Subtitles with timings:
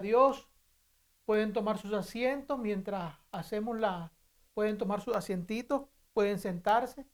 [0.00, 0.48] Dios.
[1.24, 4.12] Pueden tomar sus asientos mientras hacemos la,
[4.54, 7.06] pueden tomar sus asientitos, pueden sentarse.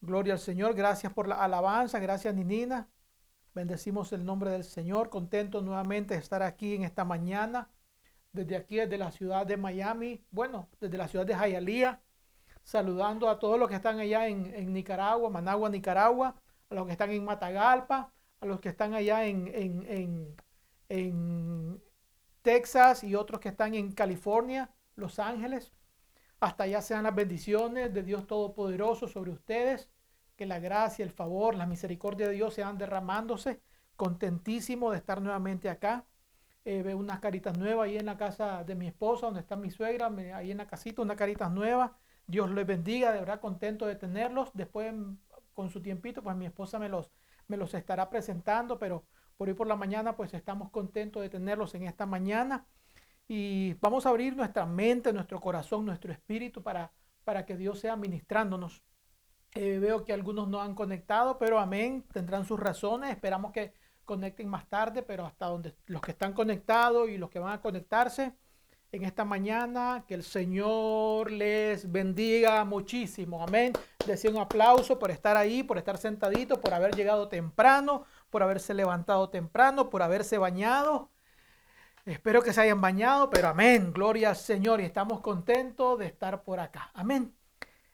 [0.00, 2.88] Gloria al Señor, gracias por la alabanza, gracias Ninina.
[3.54, 7.70] Bendecimos el nombre del Señor, contento nuevamente de estar aquí en esta mañana,
[8.32, 12.00] desde aquí, desde la ciudad de Miami, bueno, desde la ciudad de Hialeah,
[12.62, 16.36] saludando a todos los que están allá en, en Nicaragua, Managua, Nicaragua,
[16.68, 20.36] a los que están en Matagalpa, a los que están allá en, en, en
[22.42, 25.72] Texas y otros que están en California, Los Ángeles.
[26.40, 29.88] Hasta allá sean las bendiciones de Dios Todopoderoso sobre ustedes.
[30.36, 33.60] Que la gracia, el favor, la misericordia de Dios sean derramándose.
[33.96, 36.04] Contentísimo de estar nuevamente acá.
[36.64, 39.70] Eh, veo unas caritas nuevas ahí en la casa de mi esposa, donde está mi
[39.70, 41.92] suegra, ahí en la casita, unas caritas nuevas.
[42.26, 44.50] Dios les bendiga, de verdad contento de tenerlos.
[44.52, 44.92] Después,
[45.54, 47.10] con su tiempito, pues mi esposa me los,
[47.48, 49.04] me los estará presentando, pero
[49.36, 52.66] por hoy por la mañana, pues estamos contentos de tenerlos en esta mañana.
[53.28, 56.92] Y vamos a abrir nuestra mente, nuestro corazón, nuestro espíritu para,
[57.24, 58.82] para que Dios sea ministrándonos.
[59.54, 63.10] Eh, veo que algunos no han conectado, pero amén, tendrán sus razones.
[63.10, 63.72] Esperamos que
[64.04, 67.60] conecten más tarde, pero hasta donde los que están conectados y los que van a
[67.60, 68.34] conectarse
[68.92, 73.42] en esta mañana, que el Señor les bendiga muchísimo.
[73.42, 73.72] Amén.
[74.06, 78.04] Decía un aplauso por estar ahí, por estar sentadito, por haber llegado temprano,
[78.36, 81.10] por haberse levantado temprano, por haberse bañado.
[82.04, 86.42] Espero que se hayan bañado, pero amén, gloria al Señor y estamos contentos de estar
[86.42, 86.90] por acá.
[86.92, 87.34] Amén.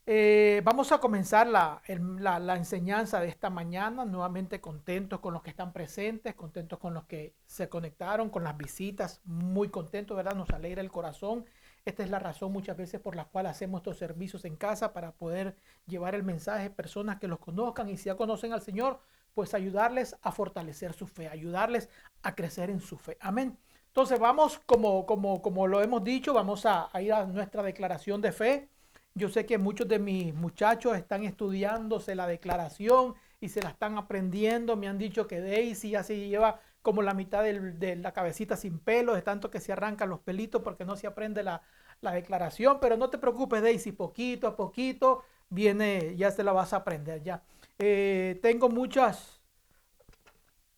[0.05, 5.51] Eh, vamos a comenzar la, la, enseñanza de esta mañana, nuevamente contentos con los que
[5.51, 10.35] están presentes, contentos con los que se conectaron, con las visitas, muy contentos, ¿verdad?
[10.35, 11.45] Nos alegra el corazón.
[11.85, 15.13] Esta es la razón muchas veces por la cual hacemos estos servicios en casa para
[15.13, 15.55] poder
[15.87, 18.99] llevar el mensaje a personas que los conozcan y si ya conocen al Señor,
[19.35, 21.89] pues ayudarles a fortalecer su fe, ayudarles
[22.23, 23.17] a crecer en su fe.
[23.21, 23.59] Amén.
[23.93, 28.33] Entonces vamos, como, como, como lo hemos dicho, vamos a, ir a nuestra declaración de
[28.33, 28.71] fe.
[29.15, 33.99] Yo sé que muchos de mis muchachos están estudiándose la declaración y se la están
[33.99, 34.77] aprendiendo.
[34.77, 38.79] Me han dicho que Daisy ya se lleva como la mitad de la cabecita sin
[38.79, 41.61] pelo, de tanto que se arrancan los pelitos porque no se aprende la,
[42.01, 42.79] declaración.
[42.81, 47.23] Pero no te preocupes, Daisy, poquito a poquito viene, ya se la vas a aprender
[47.23, 47.43] ya.
[47.85, 49.41] Eh, tengo muchas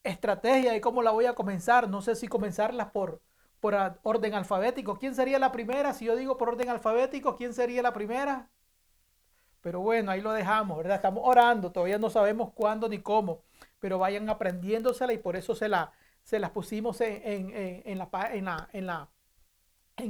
[0.02, 1.86] estrategia y cómo la voy a comenzar.
[1.86, 3.20] No sé si comenzarlas por,
[3.60, 4.98] por orden alfabético.
[4.98, 5.92] ¿Quién sería la primera?
[5.92, 8.48] Si yo digo por orden alfabético, ¿quién sería la primera?
[9.60, 10.82] Pero bueno, ahí lo dejamos.
[10.86, 13.42] Estamos orando, todavía no sabemos cuándo ni cómo,
[13.80, 15.92] pero vayan aprendiéndosela y por eso se, la,
[16.22, 17.52] se las pusimos en, en,
[17.84, 18.00] en,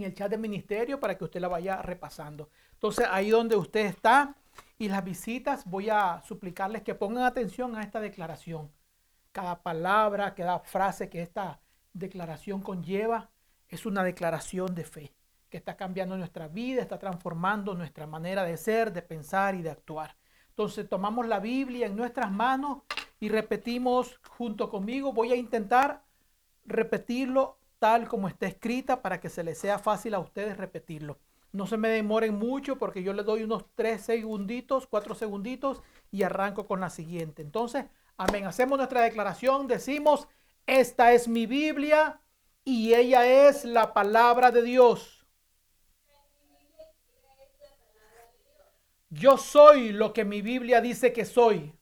[0.03, 2.51] el chat del ministerio para que usted la vaya repasando.
[2.75, 4.37] Entonces, ahí donde usted está
[4.79, 8.71] y las visitas, voy a suplicarles que pongan atención a esta declaración
[9.35, 11.61] cada palabra, cada frase que esta
[11.93, 13.31] declaración conlleva
[13.69, 15.13] es una declaración de fe
[15.51, 19.71] que está cambiando nuestra vida, está transformando nuestra manera de ser, de pensar y de
[19.71, 20.17] actuar.
[20.51, 22.83] Entonces tomamos la Biblia en nuestras manos
[23.19, 25.13] y repetimos junto conmigo.
[25.13, 26.05] Voy a intentar
[26.65, 31.19] repetirlo tal como está escrita para que se les sea fácil a ustedes repetirlo.
[31.55, 36.23] No se me demoren mucho porque yo les doy unos tres segunditos, cuatro segunditos y
[36.23, 37.41] arranco con la siguiente.
[37.43, 38.47] Entonces, Amén.
[38.47, 40.29] Hacemos nuestra declaración, decimos,
[40.67, 42.21] esta es mi Biblia
[42.65, 45.27] y ella es la palabra de Dios.
[49.11, 51.75] Yo soy lo que mi Biblia dice que soy.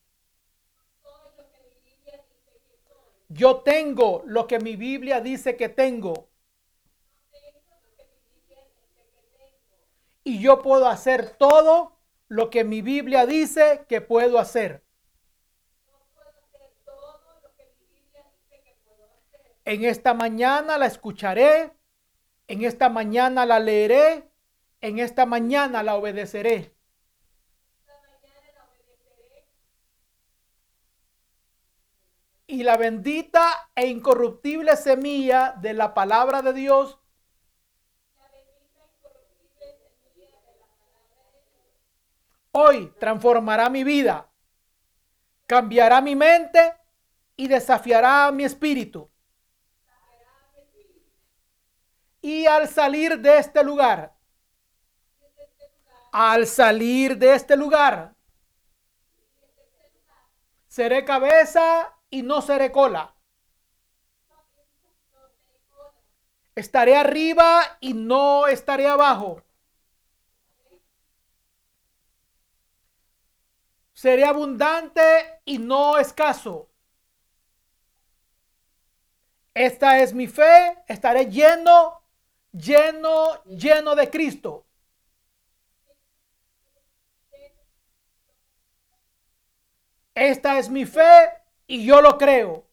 [3.28, 6.28] Yo tengo lo que mi Biblia dice que tengo.
[10.24, 14.84] Y yo puedo hacer todo lo que mi Biblia dice que puedo hacer.
[19.64, 21.72] En esta mañana la escucharé,
[22.48, 24.28] en esta mañana la leeré,
[24.80, 26.74] en esta mañana la obedeceré.
[32.46, 36.98] Y la bendita e incorruptible semilla de la palabra de Dios
[42.52, 44.30] hoy transformará mi vida,
[45.46, 46.74] cambiará mi mente
[47.36, 49.10] y desafiará mi espíritu.
[52.20, 54.14] Y al salir de este lugar,
[56.12, 58.14] al salir de este lugar,
[60.68, 63.14] seré cabeza y no seré cola.
[66.54, 69.42] Estaré arriba y no estaré abajo.
[74.02, 75.00] Seré abundante
[75.44, 76.68] y no escaso.
[79.54, 82.02] Esta es mi fe, estaré lleno,
[82.50, 84.66] lleno, lleno de Cristo.
[90.16, 91.28] Esta es mi fe
[91.68, 92.66] y yo lo creo.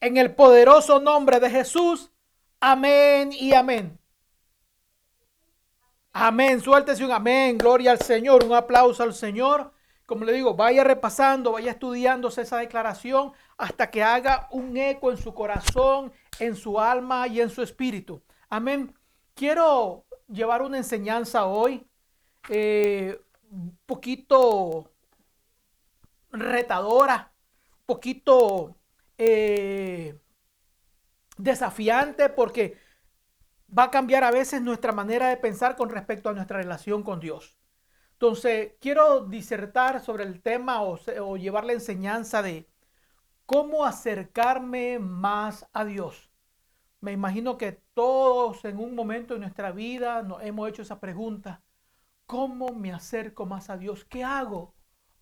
[0.00, 2.10] En el poderoso nombre de Jesús.
[2.58, 3.98] Amén y amén.
[6.14, 6.58] Amén.
[6.58, 7.58] Suéltese un amén.
[7.58, 8.42] Gloria al Señor.
[8.44, 9.74] Un aplauso al Señor.
[10.10, 15.16] Como le digo, vaya repasando, vaya estudiándose esa declaración hasta que haga un eco en
[15.16, 18.20] su corazón, en su alma y en su espíritu.
[18.48, 18.92] Amén.
[19.36, 21.86] Quiero llevar una enseñanza hoy
[22.48, 23.20] eh,
[23.52, 24.90] un poquito
[26.32, 27.30] retadora,
[27.78, 28.74] un poquito
[29.16, 30.18] eh,
[31.36, 32.78] desafiante porque
[33.78, 37.20] va a cambiar a veces nuestra manera de pensar con respecto a nuestra relación con
[37.20, 37.59] Dios.
[38.20, 42.68] Entonces, quiero disertar sobre el tema o, o llevar la enseñanza de
[43.46, 46.30] cómo acercarme más a Dios.
[47.00, 51.62] Me imagino que todos en un momento de nuestra vida nos hemos hecho esa pregunta.
[52.26, 54.04] ¿Cómo me acerco más a Dios?
[54.04, 54.74] ¿Qué hago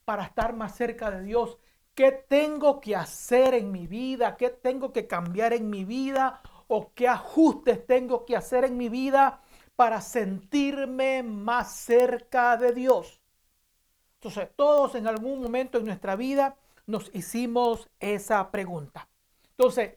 [0.04, 1.56] para estar más cerca de Dios?
[1.94, 4.36] ¿Qué tengo que hacer en mi vida?
[4.36, 6.42] ¿Qué tengo que cambiar en mi vida?
[6.66, 9.40] ¿O qué ajustes tengo que hacer en mi vida
[9.78, 13.22] para sentirme más cerca de Dios?
[14.14, 19.08] Entonces, todos en algún momento en nuestra vida nos hicimos esa pregunta.
[19.50, 19.94] Entonces,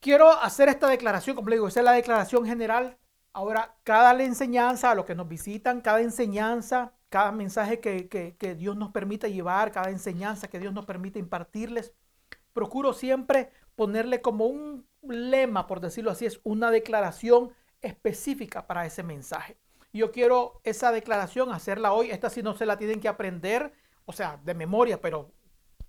[0.00, 2.96] quiero hacer esta declaración, como le digo, esa es la declaración general.
[3.34, 8.90] Ahora, cada enseñanza, a los que nos visitan, cada enseñanza cada mensaje que, Dios nos
[8.90, 11.92] permite llevar, cada enseñanza que Dios nos permite impartirles.
[12.52, 19.02] Procuro siempre ponerle como un lema, por decirlo así, es una declaración específica para ese
[19.02, 19.56] mensaje.
[19.92, 22.10] Yo quiero esa declaración hacerla hoy.
[22.10, 23.72] Esta sí no se la tienen que aprender,
[24.04, 25.32] o sea, de memoria, pero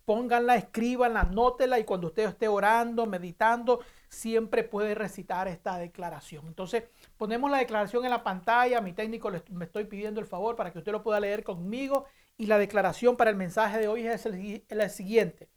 [0.05, 6.47] pónganla, escríbanla, anótela y cuando usted esté orando, meditando, siempre puede recitar esta declaración.
[6.47, 6.85] Entonces,
[7.17, 8.79] ponemos la declaración en la pantalla.
[8.79, 12.05] Mi técnico me estoy pidiendo el favor para que usted lo pueda leer conmigo.
[12.37, 15.49] Y la declaración para el mensaje de hoy es el siguiente.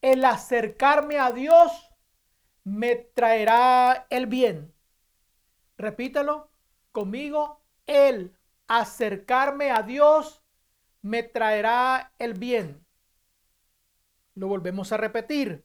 [0.00, 1.70] El acercarme a Dios
[2.64, 4.72] me traerá el bien.
[5.78, 6.50] Repítelo
[6.92, 7.62] conmigo.
[7.86, 8.36] El
[8.66, 10.42] acercarme a Dios
[11.00, 12.84] me traerá el bien.
[14.34, 15.64] Lo volvemos a repetir.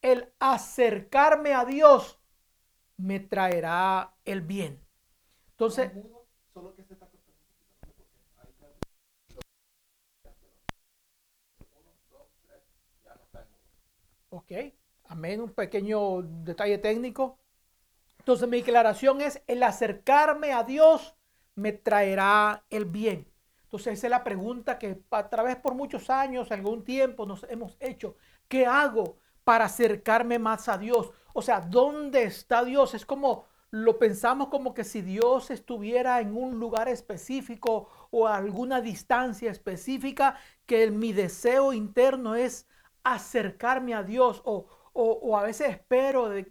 [0.00, 2.18] El acercarme a Dios
[2.96, 4.80] me traerá el bien.
[5.50, 5.90] Entonces,
[14.30, 14.50] Ok,
[15.04, 17.38] amén, un pequeño detalle técnico.
[18.24, 21.14] Entonces mi declaración es, el acercarme a Dios
[21.56, 23.30] me traerá el bien.
[23.64, 27.76] Entonces esa es la pregunta que a través por muchos años, algún tiempo nos hemos
[27.80, 28.16] hecho.
[28.48, 31.10] ¿Qué hago para acercarme más a Dios?
[31.34, 32.94] O sea, ¿dónde está Dios?
[32.94, 38.36] Es como lo pensamos como que si Dios estuviera en un lugar específico o a
[38.36, 42.66] alguna distancia específica, que mi deseo interno es
[43.02, 46.46] acercarme a Dios o, o, a veces espero de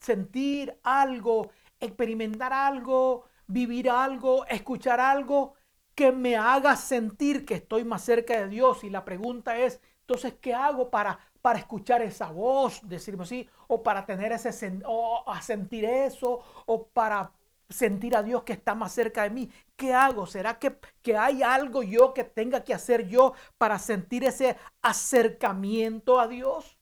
[0.00, 1.50] sentir algo,
[1.80, 5.54] experimentar algo, vivir algo, escuchar algo
[5.94, 8.84] que me haga sentir que estoy más cerca de Dios.
[8.84, 13.82] Y la pregunta es, entonces, ¿qué hago para, para escuchar esa voz, decirme así, o
[13.82, 17.32] para tener ese, o a sentir eso, o para
[17.68, 19.50] sentir a Dios que está más cerca de mí?
[19.74, 20.26] ¿Qué hago?
[20.26, 26.20] ¿Será que, que hay algo yo que tenga que hacer yo para sentir ese acercamiento
[26.20, 26.75] a Dios?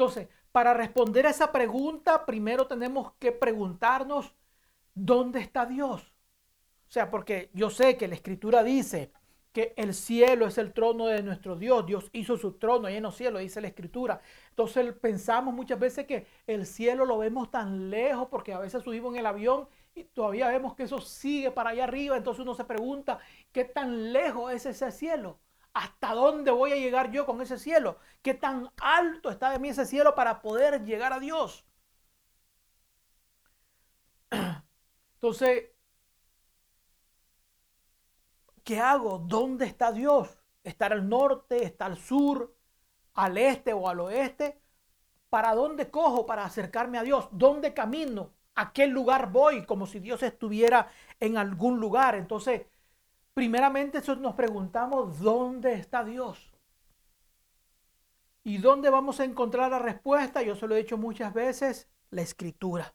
[0.00, 4.34] Entonces, para responder a esa pregunta, primero tenemos que preguntarnos,
[4.94, 6.00] ¿dónde está Dios?
[6.88, 9.12] O sea, porque yo sé que la escritura dice
[9.52, 11.84] que el cielo es el trono de nuestro Dios.
[11.84, 14.22] Dios hizo su trono ahí en los cielos, dice la escritura.
[14.48, 19.12] Entonces pensamos muchas veces que el cielo lo vemos tan lejos porque a veces subimos
[19.12, 22.16] en el avión y todavía vemos que eso sigue para allá arriba.
[22.16, 23.18] Entonces uno se pregunta,
[23.52, 25.38] ¿qué tan lejos es ese cielo?
[25.74, 27.98] ¿Hasta dónde voy a llegar yo con ese cielo?
[28.22, 31.64] ¿Qué tan alto está de mí ese cielo para poder llegar a Dios?
[35.16, 35.70] Entonces,
[38.64, 39.18] ¿Qué hago?
[39.18, 40.38] ¿Dónde está Dios?
[40.62, 41.64] ¿Está al norte?
[41.64, 42.54] ¿Está al sur?
[43.14, 44.60] ¿Al este o al oeste?
[45.30, 47.28] ¿Para dónde cojo para acercarme a Dios?
[47.32, 48.32] ¿Dónde camino?
[48.54, 49.66] ¿A qué lugar voy?
[49.66, 50.88] Como si Dios estuviera
[51.20, 52.14] en algún lugar.
[52.16, 52.66] Entonces,
[53.34, 56.52] primeramente nos preguntamos, ¿dónde está Dios?
[58.42, 60.42] ¿Y dónde vamos a encontrar la respuesta?
[60.42, 62.94] Yo se lo he dicho muchas veces, la escritura.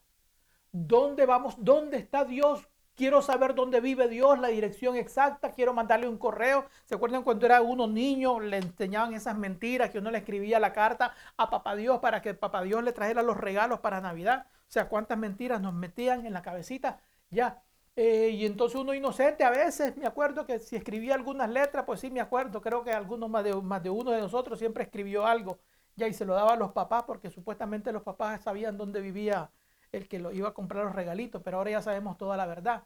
[0.71, 1.55] ¿Dónde vamos?
[1.57, 6.65] ¿Dónde está Dios quiero saber dónde vive Dios, la dirección exacta, quiero mandarle un correo.
[6.85, 10.73] ¿Se acuerdan cuando era uno niño, le enseñaban esas mentiras que uno le escribía la
[10.73, 14.47] carta a Papá Dios para que Papá Dios le trajera los regalos para Navidad?
[14.61, 16.99] O sea, cuántas mentiras nos metían en la cabecita.
[17.29, 17.61] Ya,
[17.95, 21.99] eh, y entonces uno inocente a veces, me acuerdo que si escribía algunas letras, pues
[22.01, 25.25] sí me acuerdo, creo que algunos más de, más de uno de nosotros siempre escribió
[25.25, 25.59] algo,
[25.95, 29.49] ya y se lo daba a los papás porque supuestamente los papás sabían dónde vivía
[29.91, 32.83] el que lo iba a comprar los regalitos, pero ahora ya sabemos toda la verdad.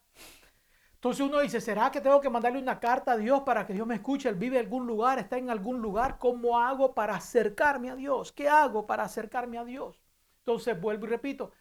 [1.00, 3.88] Entonces uno dice, ¿será que tengo que mandarle una carta a Dios para que Dios
[3.88, 4.28] me escuche?
[4.30, 6.18] Él vive en algún lugar, está en algún lugar.
[6.20, 8.34] ¿Cómo hago para acercarme a Dios?
[8.34, 10.01] ¿Qué hago para acercarme a Dios?
[10.39, 11.51] Entonces vuelvo y repito,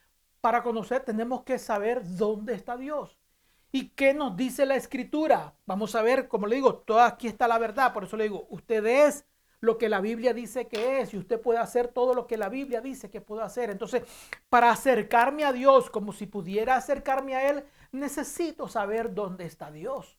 [0.41, 3.18] para conocer tenemos que saber dónde está Dios.
[3.71, 5.55] ¿Y qué nos dice la escritura?
[5.67, 7.93] Vamos a ver, como le digo, todo aquí está la verdad.
[7.93, 9.27] Por eso le digo, usted es
[9.61, 12.49] lo que la Biblia dice que es y usted puede hacer todo lo que la
[12.49, 13.71] Biblia dice que puede hacer.
[13.71, 14.05] Entonces,
[14.49, 20.19] para acercarme a Dios, como si pudiera acercarme a Él, necesito saber dónde está Dios.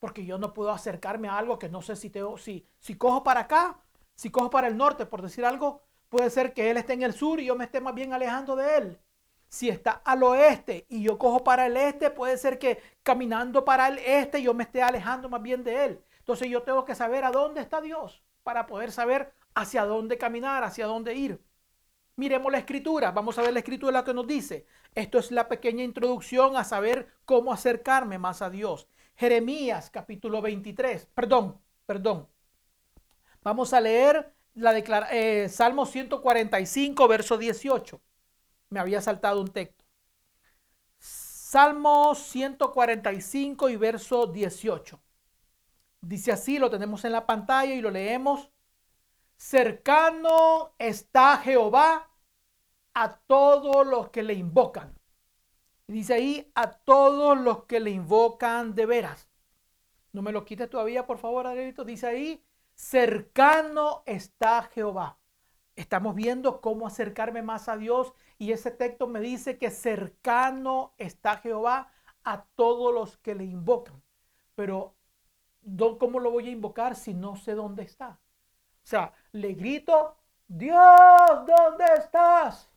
[0.00, 3.22] Porque yo no puedo acercarme a algo que no sé si, tengo, si, si cojo
[3.22, 3.78] para acá,
[4.14, 7.12] si cojo para el norte, por decir algo, puede ser que Él esté en el
[7.12, 8.98] sur y yo me esté más bien alejando de Él
[9.48, 13.88] si está al oeste y yo cojo para el este, puede ser que caminando para
[13.88, 16.00] el este yo me esté alejando más bien de él.
[16.18, 20.64] Entonces yo tengo que saber a dónde está Dios para poder saber hacia dónde caminar,
[20.64, 21.40] hacia dónde ir.
[22.16, 24.66] Miremos la escritura, vamos a ver la escritura que nos dice.
[24.94, 28.88] Esto es la pequeña introducción a saber cómo acercarme más a Dios.
[29.16, 32.28] Jeremías capítulo 23, perdón, perdón.
[33.42, 34.76] Vamos a leer la
[35.12, 38.00] eh, Salmo 145, verso 18
[38.70, 39.84] me había saltado un texto.
[40.98, 45.00] Salmo 145 y verso 18.
[46.00, 48.50] Dice así, lo tenemos en la pantalla y lo leemos.
[49.36, 52.10] Cercano está Jehová
[52.94, 54.98] a todos los que le invocan.
[55.86, 59.28] Dice ahí, a todos los que le invocan de veras.
[60.12, 61.84] No me lo quites todavía, por favor, Adrielito.
[61.84, 62.44] Dice ahí,
[62.74, 65.18] cercano está Jehová.
[65.76, 71.36] Estamos viendo cómo acercarme más a Dios y ese texto me dice que cercano está
[71.36, 71.92] Jehová
[72.24, 74.02] a todos los que le invocan.
[74.54, 74.94] Pero
[75.98, 78.18] ¿cómo lo voy a invocar si no sé dónde está?
[78.84, 80.16] O sea, le grito,
[80.48, 80.78] Dios,
[81.46, 82.70] ¿dónde estás?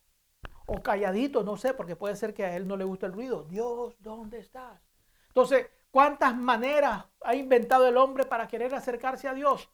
[0.65, 3.43] O calladito, no sé, porque puede ser que a él no le guste el ruido.
[3.43, 4.81] Dios, ¿dónde estás?
[5.27, 9.69] Entonces, ¿cuántas maneras ha inventado el hombre para querer acercarse a Dios?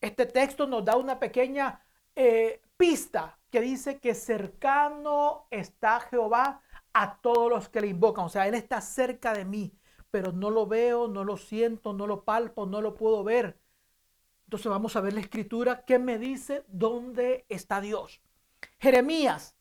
[0.00, 1.84] Este texto nos da una pequeña
[2.20, 6.60] eh, pista que dice que cercano está Jehová
[6.92, 8.24] a todos los que le invocan.
[8.24, 9.72] O sea, Él está cerca de mí,
[10.10, 13.56] pero no lo veo, no lo siento, no lo palpo, no lo puedo ver.
[14.46, 18.20] Entonces vamos a ver la escritura que me dice dónde está Dios.
[18.80, 19.54] Jeremías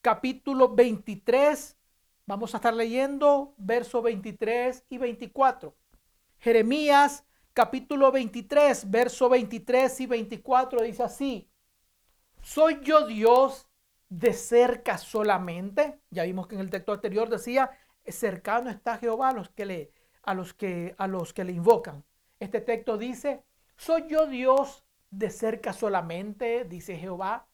[0.00, 1.76] capítulo 23,
[2.24, 5.76] vamos a estar leyendo versos 23 y 24.
[6.38, 11.50] Jeremías capítulo 23, verso 23 y 24 dice así.
[12.42, 13.68] ¿Soy yo Dios
[14.08, 16.00] de cerca solamente?
[16.10, 17.70] Ya vimos que en el texto anterior decía,
[18.12, 19.92] cercano está Jehová a los que le,
[20.22, 22.04] a los que, le invocan.
[22.40, 23.44] Este texto dice,
[23.76, 26.64] ¿soy yo Dios de cerca solamente?
[26.64, 27.48] Dice Jehová,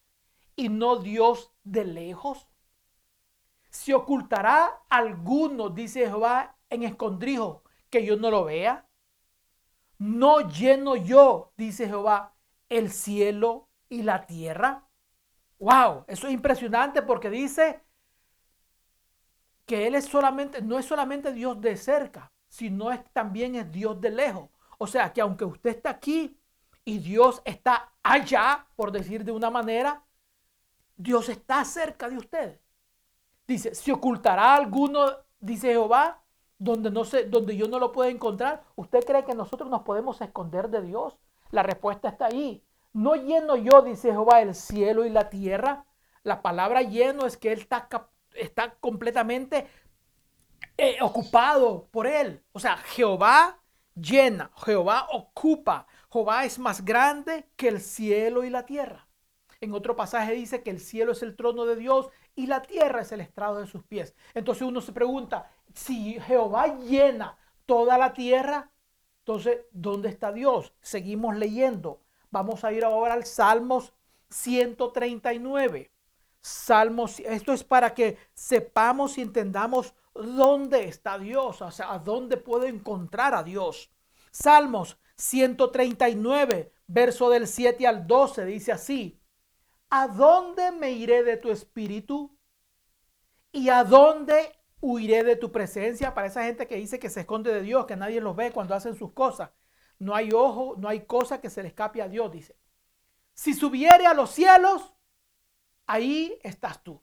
[0.57, 2.49] y no Dios de lejos.
[3.71, 8.89] ¿Se ocultará alguno, dice Jehová, en escondrijo que yo no lo vea?
[9.99, 12.35] ¿No lleno yo, dice Jehová,
[12.69, 14.89] el cielo y la tierra.
[15.59, 17.81] Wow, eso es impresionante porque dice
[19.67, 24.01] que Él es solamente, no es solamente Dios de cerca, sino es, también es Dios
[24.01, 24.51] de lejos.
[24.79, 26.39] O sea que aunque usted está aquí
[26.85, 30.05] y Dios está allá, por decir de una manera,
[30.97, 32.61] Dios está cerca de usted.
[33.47, 35.07] Dice, ¿se ocultará alguno,
[35.39, 36.23] dice Jehová,
[36.59, 38.65] donde, no sé, donde yo no lo puedo encontrar?
[38.77, 41.19] ¿Usted cree que nosotros nos podemos esconder de Dios?
[41.51, 42.64] La respuesta está ahí.
[42.95, 45.85] No lleno yo, dice Jehová, el cielo y la tierra.
[46.23, 47.89] La palabra lleno es que Él está,
[48.35, 49.67] está completamente
[50.79, 52.43] eh, ocupado por Él.
[52.53, 53.61] O sea, Jehová
[53.95, 55.87] llena, Jehová ocupa.
[56.11, 59.09] Jehová es más grande que el cielo y la tierra.
[59.61, 63.01] En otro pasaje dice que el cielo es el trono de Dios y la tierra
[63.01, 64.15] es el estrado de sus pies.
[64.35, 67.37] Entonces uno se pregunta, si Jehová llena
[67.67, 68.71] toda la tierra,
[69.21, 70.75] entonces, ¿dónde está Dios?
[70.83, 72.04] Seguimos leyendo.
[72.35, 73.93] Vamos a ir ahora al Salmos
[74.29, 75.93] 139.
[76.41, 82.37] Salmos, esto es para que sepamos y entendamos dónde está Dios, o sea, a dónde
[82.37, 83.93] puedo encontrar a Dios.
[84.33, 89.21] Salmos 139, verso del 7 al 12, dice así,
[89.91, 92.37] ¿a dónde me iré de tu espíritu?
[93.53, 96.15] ¿Y a dónde huiré de tu presencia.
[96.15, 98.75] Para esa gente que dice que se esconde de Dios, que nadie los ve cuando
[98.75, 99.51] hacen sus cosas.
[100.05, 102.55] No hay ojo, no hay cosa que se le escape a Dios, dice.
[103.33, 104.93] Si subiere a los cielos,
[105.87, 107.01] ahí estás tú.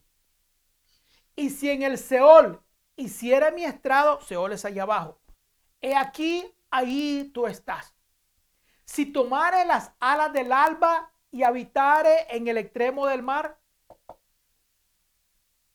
[1.36, 2.62] Y si en el Seol
[2.96, 5.20] hiciera mi estrado, Seol es allá abajo.
[5.82, 7.96] He aquí, ahí tú estás.
[8.86, 13.60] Si tomare las alas del alba y habitare en el extremo del mar,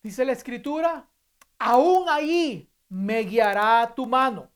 [0.01, 1.11] dice la escritura,
[1.59, 4.49] aún ahí me guiará tu mano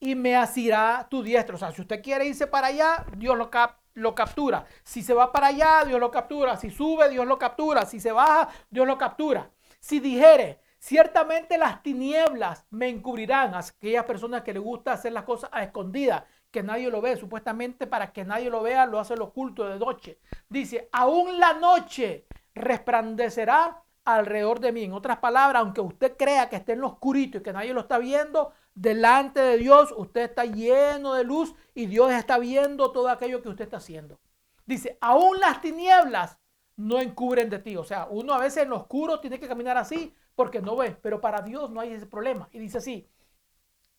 [0.00, 1.54] y me asirá tu diestra.
[1.54, 3.50] O sea, si usted quiere irse para allá, Dios lo,
[3.94, 4.64] lo captura.
[4.82, 6.56] Si se va para allá, Dios lo captura.
[6.56, 7.84] Si sube, Dios lo captura.
[7.84, 9.50] Si se baja, Dios lo captura.
[9.78, 13.54] Si dijere, ciertamente las tinieblas me encubrirán.
[13.54, 17.16] A aquellas personas que les gusta hacer las cosas a escondidas, que nadie lo ve,
[17.16, 20.18] supuestamente para que nadie lo vea, lo hace lo oculto de noche.
[20.48, 24.84] Dice, aún la noche resplandecerá alrededor de mí.
[24.84, 27.82] En otras palabras, aunque usted crea que esté en lo oscurito y que nadie lo
[27.82, 33.08] está viendo, delante de Dios usted está lleno de luz y Dios está viendo todo
[33.08, 34.20] aquello que usted está haciendo.
[34.66, 36.38] Dice, aún las tinieblas
[36.76, 37.76] no encubren de ti.
[37.76, 40.96] O sea, uno a veces en lo oscuro tiene que caminar así porque no ve,
[41.02, 42.48] pero para Dios no hay ese problema.
[42.52, 43.06] Y dice así,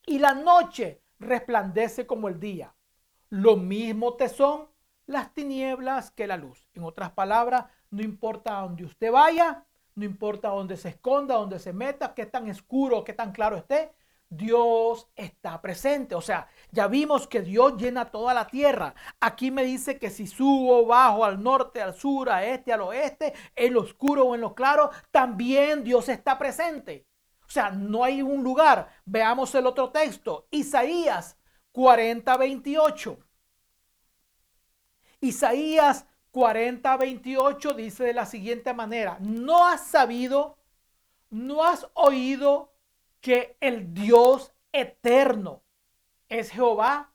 [0.06, 2.74] y la noche resplandece como el día.
[3.30, 4.68] Lo mismo te son
[5.06, 6.68] las tinieblas que la luz.
[6.74, 11.60] En otras palabras, no importa a dónde usted vaya, no importa dónde se esconda, dónde
[11.60, 13.94] se meta, qué tan oscuro, qué tan claro esté,
[14.32, 16.16] Dios está presente.
[16.16, 18.96] O sea, ya vimos que Dios llena toda la tierra.
[19.20, 23.34] Aquí me dice que si subo, bajo, al norte, al sur, a este, al oeste,
[23.56, 27.06] en lo oscuro o en lo claro, también Dios está presente.
[27.46, 28.88] O sea, no hay un lugar.
[29.04, 30.48] Veamos el otro texto.
[30.50, 31.38] Isaías
[31.74, 33.20] 40, 28.
[35.20, 40.58] Isaías 40, 28 dice de la siguiente manera, no has sabido,
[41.30, 42.71] no has oído
[43.22, 45.64] que el Dios eterno
[46.28, 47.14] es Jehová,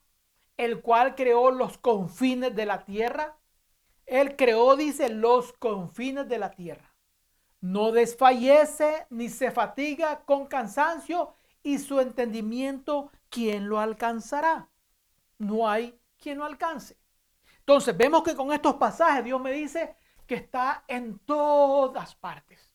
[0.56, 3.36] el cual creó los confines de la tierra.
[4.06, 6.94] Él creó, dice, los confines de la tierra.
[7.60, 14.68] No desfallece ni se fatiga con cansancio y su entendimiento, ¿quién lo alcanzará?
[15.38, 16.96] No hay quien lo alcance.
[17.58, 22.65] Entonces vemos que con estos pasajes Dios me dice que está en todas partes.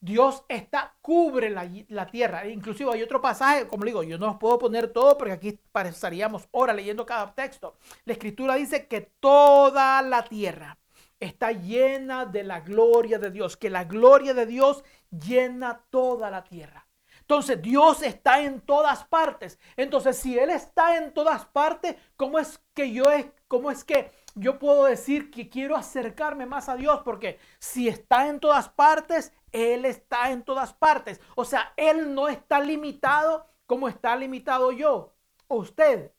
[0.00, 2.46] Dios está, cubre la, tierra.
[2.46, 6.48] Inclusive hay otro pasaje, como digo, yo no os puedo poner todo porque aquí pasaríamos
[6.52, 7.76] horas leyendo cada texto.
[8.04, 10.78] La escritura dice que toda la tierra
[11.18, 16.44] está llena de la gloria de Dios, que la gloria de Dios llena toda la
[16.44, 16.86] tierra.
[17.20, 19.58] Entonces Dios está en todas partes.
[19.76, 24.12] Entonces si Él está en todas partes, ¿cómo es que yo es, cómo es que
[24.38, 27.02] yo puedo decir que quiero acercarme más a Dios?
[27.04, 31.20] Porque si está en todas partes, Él está en todas partes.
[31.34, 35.14] O sea, Él no está limitado como está limitado yo
[35.48, 36.12] usted.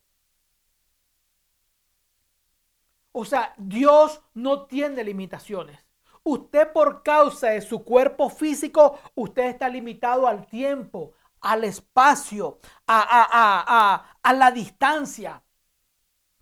[3.11, 5.79] O sea, Dios no tiene limitaciones.
[6.23, 14.05] Usted por causa de su cuerpo físico, usted está limitado al tiempo, al espacio, a,
[14.21, 15.41] a, la distancia.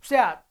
[0.01, 0.45] O sea,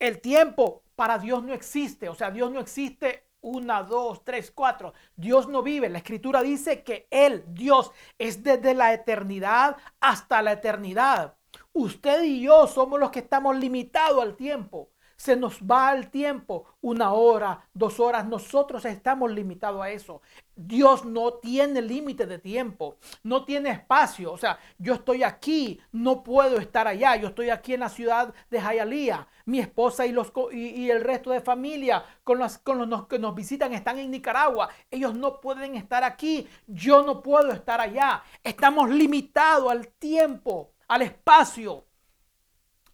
[0.00, 2.08] el tiempo para Dios no existe.
[2.08, 4.92] O sea, Dios no existe una, dos, tres, cuatro.
[5.14, 5.88] Dios no vive.
[5.88, 11.36] La escritura dice que Él, Dios, es desde la eternidad hasta la eternidad.
[11.72, 16.64] Usted y yo somos los que estamos limitados al tiempo se nos va el tiempo,
[16.80, 20.22] una hora, dos horas, nosotros estamos limitados a eso.
[20.56, 24.32] Dios no tiene límite de tiempo, no tiene espacio.
[24.32, 27.16] O sea, yo estoy aquí, no puedo estar allá.
[27.16, 29.28] Yo estoy aquí en la ciudad de Jayalía.
[29.44, 33.34] Mi esposa y, los, y, el resto de familia con los, con los que nos
[33.34, 34.70] visitan están en Nicaragua.
[34.90, 36.48] Ellos no pueden estar aquí.
[36.66, 38.22] Yo no puedo estar allá.
[38.42, 41.84] Estamos limitados al tiempo, al espacio,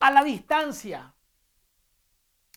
[0.00, 1.12] a la distancia.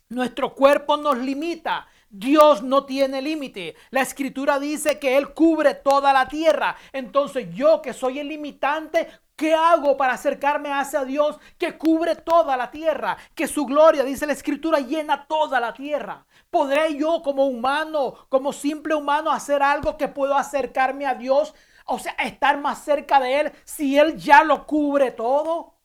[0.09, 1.87] Nuestro cuerpo nos limita.
[2.09, 3.75] Dios no tiene límite.
[3.91, 6.75] La escritura dice que Él cubre toda la tierra.
[6.91, 12.57] Entonces yo que soy el limitante, ¿qué hago para acercarme hacia Dios que cubre toda
[12.57, 13.17] la tierra?
[13.35, 16.25] Que su gloria, dice la escritura, llena toda la tierra.
[16.49, 21.53] ¿Podré yo como humano, como simple humano, hacer algo que puedo acercarme a Dios?
[21.85, 25.75] O sea, estar más cerca de Él si Él ya lo cubre todo.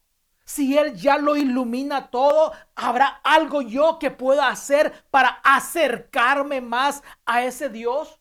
[0.44, 7.02] Si Él ya lo ilumina todo, ¿habrá algo yo que pueda hacer para acercarme más
[7.24, 8.20] a ese Dios?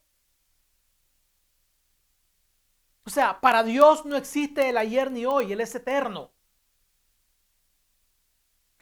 [3.05, 6.31] O sea, para Dios no existe el ayer ni hoy, Él es eterno.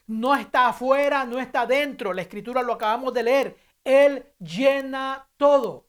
[0.07, 2.13] No está afuera, no está dentro.
[2.13, 3.57] La escritura lo acabamos de leer.
[3.83, 5.87] Él llena todo.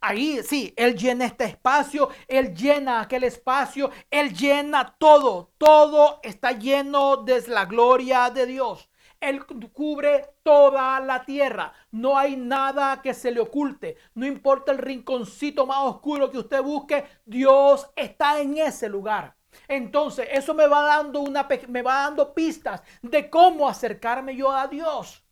[0.00, 6.52] Ahí sí, Él llena este espacio, Él llena aquel espacio, Él llena todo, todo está
[6.52, 8.88] lleno de la gloria de Dios.
[9.20, 11.74] Él cubre toda la tierra.
[11.90, 13.98] No hay nada que se le oculte.
[14.14, 19.36] No importa el rinconcito más oscuro que usted busque, Dios está en ese lugar.
[19.68, 24.66] Entonces, eso me va dando una me va dando pistas de cómo acercarme yo a
[24.68, 25.22] Dios.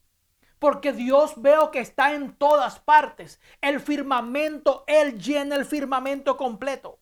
[0.59, 3.40] Porque Dios veo que está en todas partes.
[3.61, 6.99] El firmamento, Él llena el firmamento completo.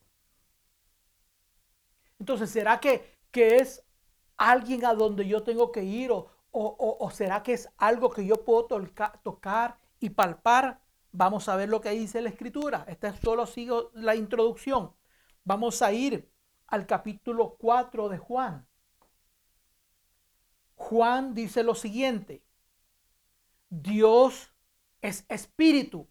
[2.19, 3.85] Entonces, ¿será que, que es
[4.37, 8.45] alguien a donde yo tengo que ir o, o, será que es algo que yo
[8.45, 8.67] puedo
[9.23, 10.81] tocar y palpar?
[11.13, 12.85] Vamos a ver lo que dice la escritura.
[12.89, 14.95] Esta es solo sigo la introducción.
[15.45, 16.31] Vamos a ir
[16.67, 18.67] al capítulo 4 de Juan.
[20.75, 22.46] Juan dice lo siguiente.
[23.69, 24.53] Dios
[25.01, 26.09] es espíritu.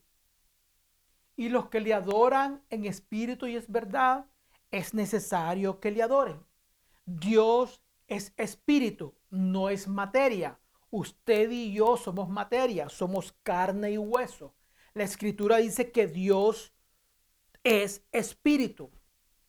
[1.36, 4.26] Y los que le adoran en espíritu y es verdad,
[4.72, 6.40] es necesario que le adoren.
[7.06, 10.60] Dios es espíritu, no es materia.
[10.90, 14.56] Usted y yo somos materia, somos carne y hueso.
[14.94, 16.74] La escritura dice que Dios
[17.64, 18.92] es espíritu.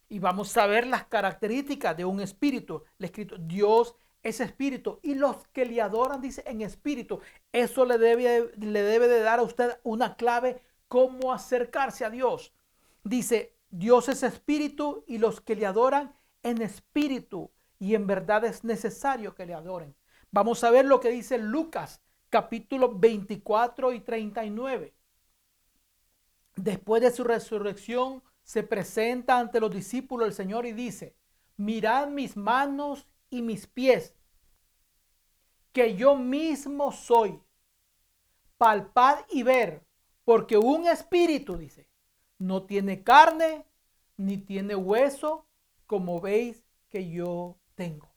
[0.09, 2.83] Y vamos a ver las características de un espíritu.
[2.99, 3.95] La escritura, Dios
[4.29, 4.99] es espíritu.
[5.03, 7.21] Y los que le adoran, dice, en espíritu.
[7.53, 12.53] Eso le debe, le debe de dar a usted una clave cómo acercarse a Dios.
[13.05, 18.65] Dice, Dios es espíritu y los que le adoran en espíritu y en verdad es
[18.65, 19.95] necesario que le adoren.
[20.31, 24.95] Vamos a ver lo que dice Lucas capítulo 24 y 39.
[26.57, 31.17] Después de su resurrección se presenta ante los discípulos del Señor y dice,
[31.57, 34.15] mirad mis manos y mis pies,
[35.73, 37.41] que yo mismo soy.
[38.57, 39.85] Palpad y ver,
[40.25, 41.89] porque un espíritu, dice,
[42.39, 43.67] no tiene carne
[44.17, 45.47] ni tiene hueso,
[45.87, 48.09] como veis que yo tengo.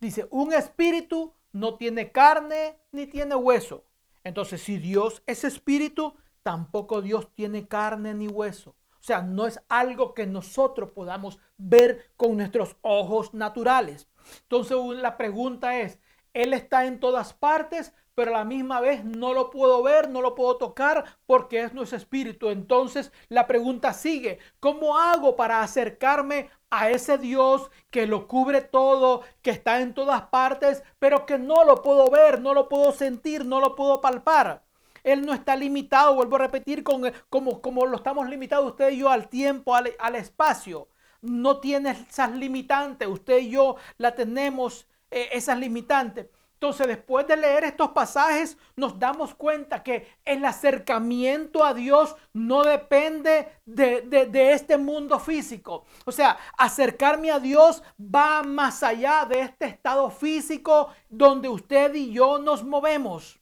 [0.00, 3.84] Dice, un espíritu no tiene carne ni tiene hueso.
[4.22, 8.76] Entonces, si Dios es espíritu, tampoco Dios tiene carne ni hueso.
[9.00, 14.08] O sea, no es algo que nosotros podamos ver con nuestros ojos naturales.
[14.42, 15.98] Entonces, la pregunta es,
[16.34, 20.20] Él está en todas partes, pero a la misma vez no lo puedo ver, no
[20.20, 22.48] lo puedo tocar porque es nuestro espíritu.
[22.48, 29.22] Entonces la pregunta sigue, ¿cómo hago para acercarme a ese Dios que lo cubre todo,
[29.40, 33.44] que está en todas partes, pero que no lo puedo ver, no lo puedo sentir,
[33.46, 34.64] no lo puedo palpar?
[35.12, 38.98] Él no está limitado, vuelvo a repetir, con, como, como lo estamos limitados usted y
[38.98, 40.88] yo al tiempo, al, al espacio.
[41.20, 46.26] No tiene esas limitantes, usted y yo la tenemos, eh, esas limitantes.
[46.58, 52.64] Entonces, después de leer estos pasajes, nos damos cuenta que el acercamiento a Dios no
[52.64, 55.84] depende de, este mundo físico.
[56.04, 62.12] O sea, acercarme a Dios va más allá de este estado físico donde usted y
[62.12, 63.37] yo nos movemos.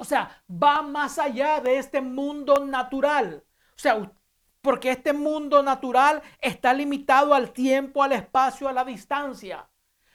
[0.00, 3.44] O sea, va más allá de este mundo natural.
[3.76, 4.10] O sea,
[4.62, 9.68] porque este mundo natural está limitado al tiempo, al espacio, a la distancia.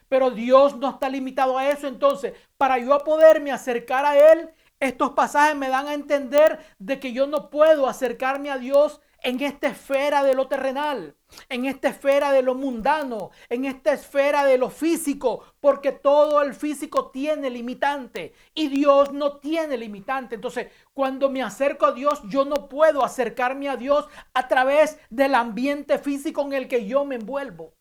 [0.10, 1.88] Pero Dios no está limitado a eso.
[1.88, 7.14] Entonces, para yo poderme acercar a Él, estos pasajes me dan a entender de que
[7.14, 11.18] yo no puedo acercarme a Dios en esta esfera de lo terrenal,
[11.50, 16.54] en esta esfera de lo mundano, en esta esfera de lo físico, porque todo el
[16.54, 20.36] físico tiene limitante y Dios no tiene limitante.
[20.36, 25.34] Entonces, cuando me acerco a Dios, yo no puedo acercarme a Dios a través del
[25.34, 27.74] ambiente físico en el que yo me envuelvo.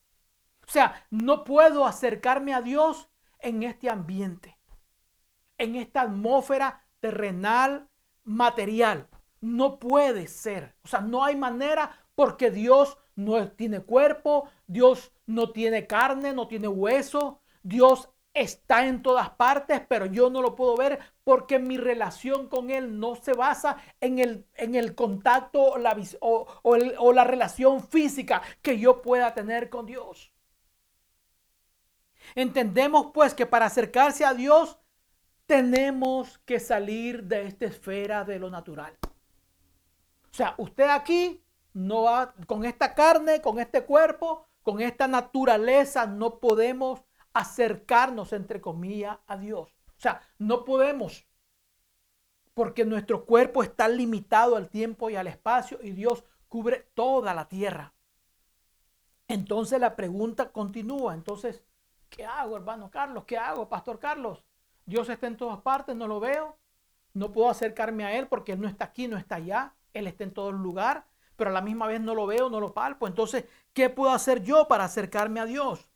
[0.67, 4.59] O sea, no puedo acercarme a Dios en este ambiente,
[5.59, 7.91] en esta atmósfera terrenal,
[8.23, 9.11] material.
[9.45, 10.75] No puede ser.
[10.85, 16.49] O sea, no hay manera porque Dios no tiene cuerpo, Dios no tiene carne, no
[16.49, 21.77] tiene hueso, Dios está en todas partes, pero yo no lo puedo ver porque mi
[21.77, 27.25] relación con Él no se basa en el, en el contacto la, o, o la
[27.25, 30.33] relación física que yo pueda tener con Dios.
[32.35, 34.79] Entendemos pues que para acercarse a Dios
[35.47, 38.97] tenemos que salir de esta esfera de lo natural.
[40.35, 41.41] O sea, usted aquí
[41.73, 48.61] no va con esta carne, con este cuerpo, con esta naturaleza, no podemos acercarnos, entre
[48.61, 49.71] comillas, a Dios.
[49.97, 51.25] O sea, no podemos,
[52.53, 57.49] porque nuestro cuerpo está limitado al tiempo y al espacio y Dios cubre toda la
[57.49, 57.95] tierra.
[59.29, 61.15] Entonces la pregunta continúa.
[61.15, 61.63] Entonces,
[62.15, 63.25] ¿Qué hago, hermano Carlos?
[63.25, 64.45] ¿Qué hago, Pastor Carlos?
[64.87, 66.57] Dios está en todas partes, no lo veo.
[67.13, 69.75] No puedo acercarme a Él porque Él no está aquí, no está allá.
[69.95, 72.61] Él está en todo el lugar, pero a la misma vez no lo veo, no
[72.61, 73.07] lo palpo.
[73.07, 75.89] Entonces, ¿qué puedo hacer yo para acercarme a Dios?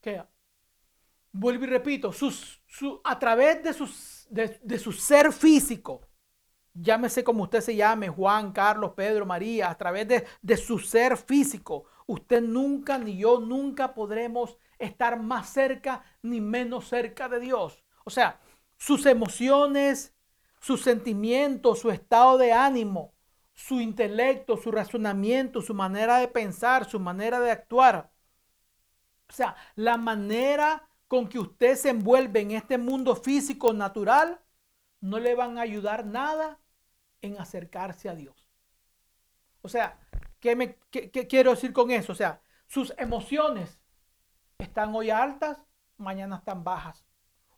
[0.00, 0.22] ¿Qué?
[1.32, 6.08] Vuelvo y repito, sus, su, a través de, sus, de, su ser físico,
[6.74, 11.16] llámese como usted se llame, Juan, Carlos, Pedro, María, a través de, de su ser
[11.16, 17.84] físico, usted nunca ni yo nunca podremos estar más cerca ni menos cerca de Dios.
[18.04, 18.40] O sea,
[18.76, 20.14] sus emociones,
[20.60, 23.14] sus sentimientos, su estado de ánimo,
[23.54, 28.10] su intelecto, su razonamiento, su manera de pensar, su manera de actuar.
[29.28, 34.40] O sea, la manera con que usted se envuelve en este mundo físico natural
[35.00, 36.60] no le van a ayudar nada
[37.22, 38.48] en acercarse a Dios.
[39.62, 39.98] O sea,
[40.40, 42.12] ¿qué, me, qué quiero decir con eso?
[42.12, 43.80] O sea, sus emociones
[44.58, 45.58] están hoy altas,
[45.96, 47.04] mañana están bajas.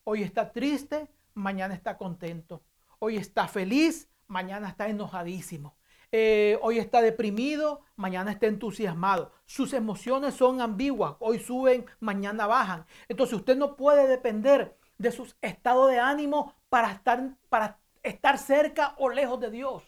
[0.05, 2.62] Hoy está triste, mañana está contento.
[3.05, 5.75] Hoy está feliz, mañana está enojadísimo.
[6.12, 9.33] Eh, hoy está deprimido, mañana está entusiasmado.
[9.45, 12.87] Sus emociones son ambiguas, hoy suben, mañana bajan.
[13.09, 18.95] Entonces usted no puede depender de sus estados de ánimo para estar, para estar cerca
[18.99, 19.83] o lejos de Dios.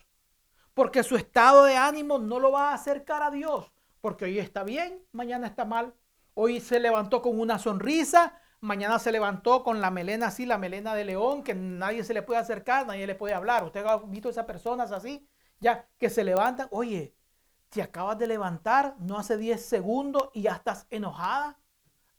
[0.75, 3.71] Porque su estado de ánimo no lo va a acercar a Dios.
[4.01, 5.95] Porque hoy está bien, mañana está mal.
[6.35, 10.95] Hoy se levantó con una sonrisa, mañana se levantó con la melena así, la melena
[10.95, 13.65] de león, que nadie se le puede acercar, nadie le puede hablar.
[13.65, 15.29] Usted ha visto esas personas así,
[15.61, 16.69] ya que se levantan.
[16.71, 17.15] Oye,
[17.69, 21.59] te acabas de levantar, no hace 10 segundos y ya estás enojada.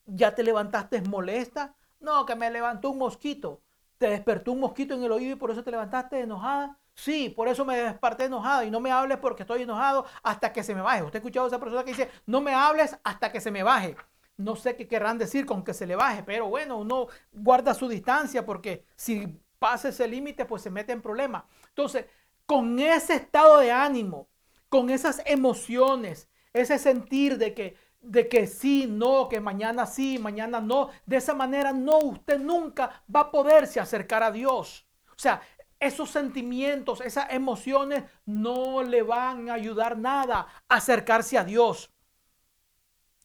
[0.05, 1.75] Ya te levantaste molesta.
[1.99, 3.61] No, que me levantó un mosquito.
[3.97, 6.77] Te despertó un mosquito en el oído y por eso te levantaste enojada.
[6.93, 10.63] Sí, por eso me desperté enojada y no me hables porque estoy enojado hasta que
[10.63, 11.03] se me baje.
[11.03, 13.63] Usted ha escuchado a esa persona que dice, no me hables hasta que se me
[13.63, 13.97] baje.
[14.37, 17.87] No sé qué querrán decir con que se le baje, pero bueno, uno guarda su
[17.87, 21.43] distancia porque si pasa ese límite, pues se mete en problemas.
[21.69, 22.05] Entonces,
[22.45, 24.27] con ese estado de ánimo,
[24.69, 30.59] con esas emociones, ese sentir de que, de que sí, no, que mañana sí, mañana
[30.59, 34.85] no, de esa manera no, usted nunca va a poderse acercar a Dios.
[35.11, 35.41] O sea,
[35.79, 41.91] esos sentimientos, esas emociones no le van a ayudar nada a acercarse a Dios.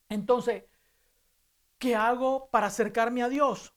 [0.08, 0.64] Entonces,
[1.80, 3.74] ¿qué hago para acercarme a Dios?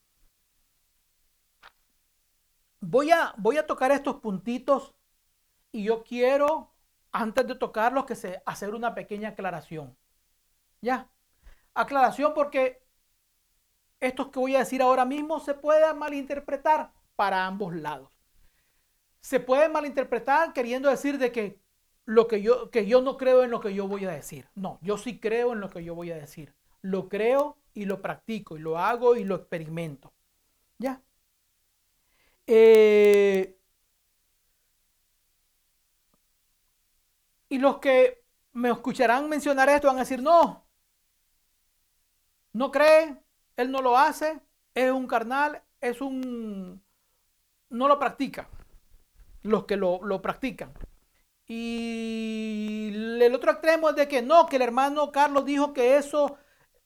[2.80, 4.94] Voy a, voy a tocar estos puntitos
[5.72, 6.72] y yo quiero,
[7.12, 9.98] antes de tocarlos, que hacer una pequeña aclaración.
[10.82, 11.10] ¿Ya?
[11.74, 12.86] Aclaración porque
[14.00, 18.14] estos que voy a decir ahora mismo se pueden malinterpretar para ambos lados
[19.24, 21.58] se puede malinterpretar queriendo decir de que
[22.06, 24.50] lo que yo que yo no creo en lo que yo voy a decir.
[24.54, 26.54] No, yo sí creo en lo que yo voy a decir.
[26.82, 30.14] Lo creo y lo practico y lo hago y lo experimento.
[30.78, 31.02] ¿Ya?
[32.48, 33.58] Eh,
[37.50, 40.66] y los que me escucharán mencionar esto van a decir, no,
[42.54, 43.18] no cree,
[43.58, 44.40] él no lo hace,
[44.74, 46.84] es un carnal, es un,
[47.70, 48.50] no lo practica
[49.44, 50.74] los que lo, practican.
[51.46, 52.90] Y
[53.22, 56.38] el otro extremo es de que no, que el hermano Carlos dijo que eso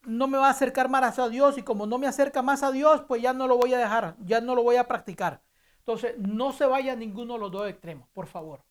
[0.08, 2.72] no me va a acercar más a Dios y como no me acerca más a
[2.72, 5.42] Dios, pues ya no lo voy a dejar, ya no lo voy a practicar.
[5.80, 8.64] Entonces, no se vaya a ninguno de los dos extremos, por favor.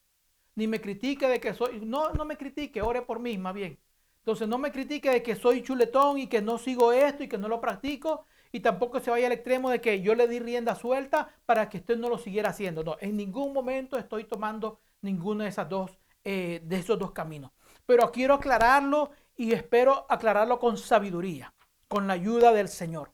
[0.55, 3.79] Ni me critique de que soy, no, no me critique, ore por mí, más bien.
[4.18, 7.38] Entonces, no me critique de que soy chuletón y que no sigo esto y que
[7.38, 10.75] no lo practico y tampoco se vaya al extremo de que yo le di rienda
[10.75, 12.83] suelta para que usted no lo siguiera haciendo.
[12.83, 17.53] No, en ningún momento estoy tomando ninguno de, esas dos, eh, de esos dos caminos.
[17.85, 21.55] Pero quiero aclararlo y espero aclararlo con sabiduría,
[21.88, 23.12] con la ayuda del Señor.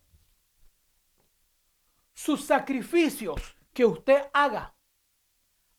[2.14, 4.74] Sus sacrificios que usted haga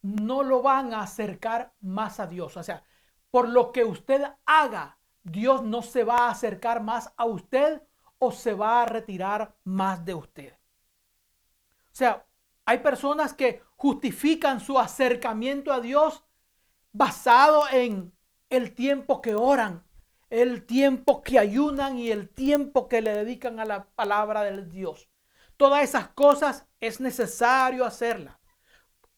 [0.02, 2.58] no lo van a acercar más a Dios.
[2.58, 2.84] O sea,
[3.32, 7.82] por lo que usted haga, Dios no se va a acercar más a usted
[8.20, 10.54] o se va a retirar más de usted.
[10.54, 12.26] O sea,
[12.66, 16.24] hay personas que justifican su acercamiento a Dios
[16.92, 18.14] basado en
[18.50, 19.84] el tiempo que oran,
[20.34, 25.08] el tiempo que ayunan y el tiempo que le dedican a la palabra del Dios.
[25.58, 28.36] Todas esas cosas es necesario hacerlas.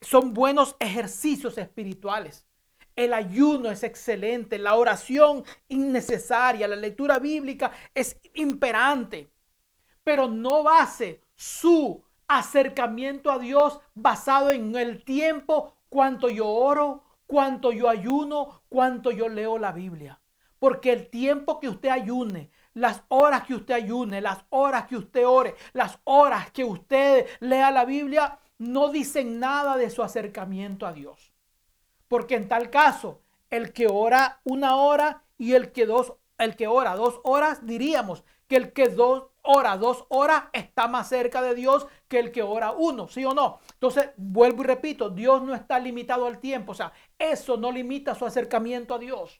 [0.02, 2.46] Son buenos ejercicios espirituales.
[2.98, 9.32] El ayuno es excelente, la oración innecesaria, la lectura bíblica es imperante,
[10.04, 17.72] pero no base su acercamiento a Dios basado en el tiempo, cuánto yo oro, cuánto
[17.72, 20.20] yo ayuno, cuánto yo leo la Biblia.
[20.66, 25.24] Porque el tiempo que usted ayune, las horas que usted ayune, las horas que usted
[25.24, 30.92] ore, las horas que usted lea la Biblia, no dicen nada de su acercamiento a
[30.92, 31.32] Dios.
[32.08, 36.66] Porque en tal caso, el que ora una hora y el que dos, el que
[36.66, 41.54] ora dos horas, diríamos que el que dos ora dos horas está más cerca de
[41.54, 43.60] Dios que el que ora uno, ¿sí o no?
[43.74, 48.16] Entonces, vuelvo y repito, Dios no está limitado al tiempo, o sea, eso no limita
[48.16, 49.40] su acercamiento a Dios.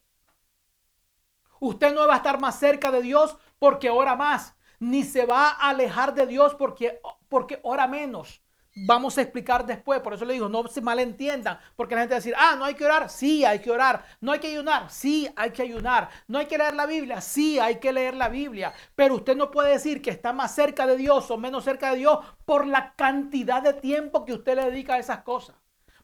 [1.66, 5.50] Usted no va a estar más cerca de Dios porque ora más, ni se va
[5.50, 8.44] a alejar de Dios porque, porque ora menos.
[8.76, 12.18] Vamos a explicar después, por eso le digo, no se malentiendan, porque la gente va
[12.18, 14.92] a decir, ah, no hay que orar, sí, hay que orar, no hay que ayunar,
[14.92, 18.30] sí, hay que ayunar, no hay que leer la Biblia, sí, hay que leer la
[18.30, 21.92] Biblia, pero usted no puede decir que está más cerca de Dios o menos cerca
[21.92, 25.56] de Dios por la cantidad de tiempo que usted le dedica a esas cosas.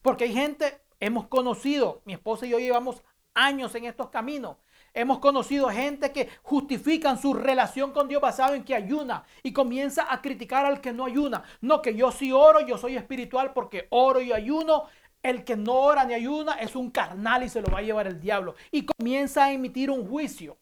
[0.02, 4.58] Porque hay gente, hemos conocido, mi esposa y yo llevamos años en estos caminos,
[4.94, 10.12] Hemos conocido gente que justifican su relación con Dios basado en que ayuna y comienza
[10.12, 11.44] a criticar al que no ayuna.
[11.62, 14.86] No, que yo sí oro, yo soy espiritual porque oro y ayuno.
[15.24, 18.08] El que no ora ni ayuna es un carnal y se lo va a llevar
[18.08, 18.56] el diablo.
[18.72, 20.58] Y comienza a emitir un juicio.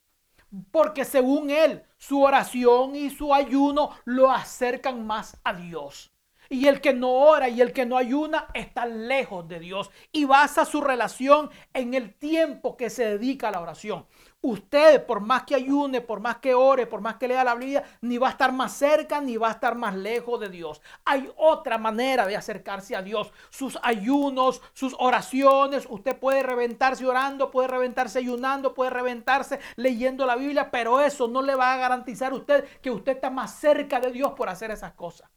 [0.71, 6.11] Porque según él, su oración y su ayuno lo acercan más a Dios.
[6.49, 10.25] Y el que no ora y el que no ayuna está lejos de Dios y
[10.25, 14.07] basa su relación en el tiempo que se dedica a la oración.
[14.41, 17.83] Usted, por más que ayune, por más que ore, por más que lea la Biblia,
[18.01, 20.81] ni va a estar más cerca ni va a estar más lejos de Dios.
[21.03, 23.31] Hay otra manera de acercarse a Dios.
[23.49, 25.85] Sus ayunos, sus oraciones.
[25.89, 31.41] Usted puede reventarse orando, puede reventarse ayunando, puede reventarse leyendo la Biblia, pero eso no
[31.41, 34.71] le va a garantizar a usted que usted está más cerca de Dios por hacer
[34.71, 35.29] esas cosas.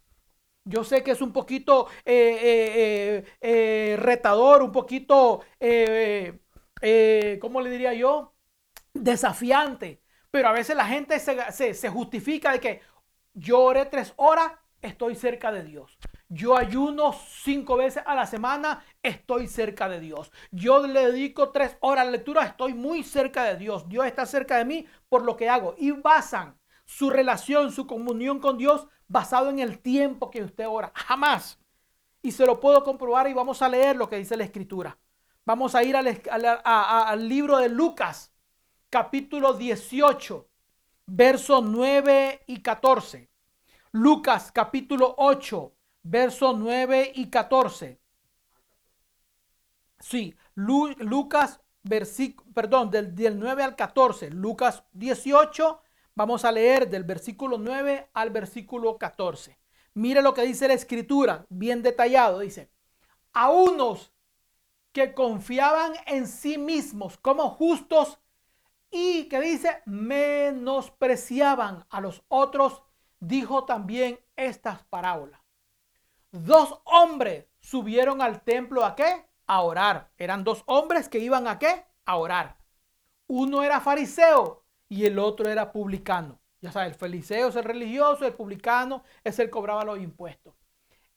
[0.65, 5.45] Yo sé que es un poquito eh, eh, eh, retador, un poquito,
[7.41, 8.35] ¿cómo le diría yo?
[8.95, 10.03] Desafiante.
[10.31, 12.81] Pero a veces la gente se, justifica de que
[13.35, 15.99] yo oré tres horas, estoy cerca de Dios.
[16.29, 20.33] Yo ayuno cinco veces a la semana, estoy cerca de Dios.
[20.51, 23.89] Yo le dedico tres horas a lectura, estoy muy cerca de Dios.
[23.89, 25.75] Dios está cerca de mí por lo que hago.
[25.77, 30.91] Y basan su relación, su comunión con Dios basado en el tiempo que usted ora.
[30.95, 31.59] Jamás.
[32.23, 34.97] Y se lo puedo comprobar y vamos a leer lo que dice la escritura.
[35.45, 38.33] Vamos a ir al, libro de Lucas,
[38.89, 40.49] capítulo 18,
[41.07, 43.29] versos 9 y 14.
[43.91, 45.73] Lucas, capítulo 8,
[46.05, 48.01] versos 9 y 14.
[49.99, 54.31] Sí, Lucas, versículo, perdón, del, del 9 al 14.
[54.31, 55.82] Lucas 18,
[56.15, 59.59] Vamos a leer del versículo 9 al versículo 14.
[59.95, 62.41] Mire lo que dice la escritura, bien detallado.
[62.41, 62.71] Dice,
[63.33, 64.13] a unos
[64.93, 68.19] que confiaban en sí mismos como justos
[68.91, 72.83] y que dice, menospreciaban a los otros,
[73.19, 75.41] dijo también estas parábolas.
[76.31, 79.27] Dos hombres subieron al templo a qué?
[79.47, 80.11] A orar.
[80.19, 81.87] Eran dos hombres que iban a qué?
[82.05, 82.59] A orar.
[83.29, 84.62] Uno era fariseo
[84.93, 86.39] y el otro era publicano.
[86.61, 90.55] Ya sabes, el fariseo es el religioso, el publicano es el que cobraba los impuestos.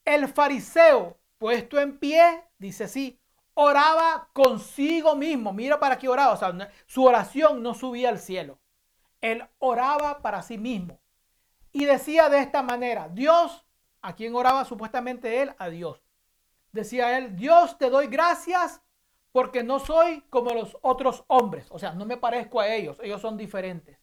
[0.05, 3.19] El fariseo, puesto en pie, dice así,
[3.53, 5.51] oraba consigo mismo.
[5.51, 6.31] Mira para qué oraba.
[6.31, 8.59] O sea, su oración no subía al cielo.
[9.19, 11.01] Él oraba para sí mismo.
[11.73, 13.65] Y decía de esta manera, Dios,
[14.01, 15.53] ¿a quién oraba supuestamente él?
[15.57, 16.01] A Dios.
[16.71, 18.81] Decía él, Dios, te doy gracias
[19.35, 21.67] porque no soy como los otros hombres.
[21.69, 22.97] O sea, no me parezco a ellos.
[23.03, 23.99] Ellos son diferentes.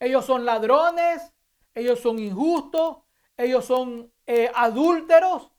[0.00, 1.34] Ellos son ladrones,
[1.74, 3.00] ellos son injustos,
[3.36, 5.52] ellos son eh, adúlteros.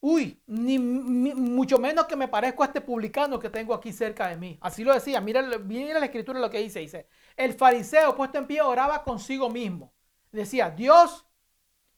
[0.00, 4.38] Uy, ni, mucho menos que me parezco a este publicano que tengo aquí cerca de
[4.38, 4.56] mí.
[4.62, 5.20] Así lo decía.
[5.20, 6.80] Mira, mira la escritura lo que dice.
[6.80, 9.92] Dice, el fariseo puesto en pie oraba consigo mismo.
[10.32, 11.26] Decía, Dios,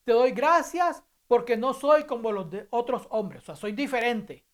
[0.03, 3.45] te doy gracias porque no soy como los otros hombres.
[3.45, 4.45] O sea, soy diferente.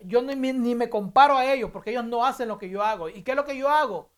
[0.00, 0.36] Yo ni,
[0.74, 3.08] me comparo a ellos porque ellos no hacen lo que yo hago.
[3.08, 4.10] ¿Y qué es lo que yo hago?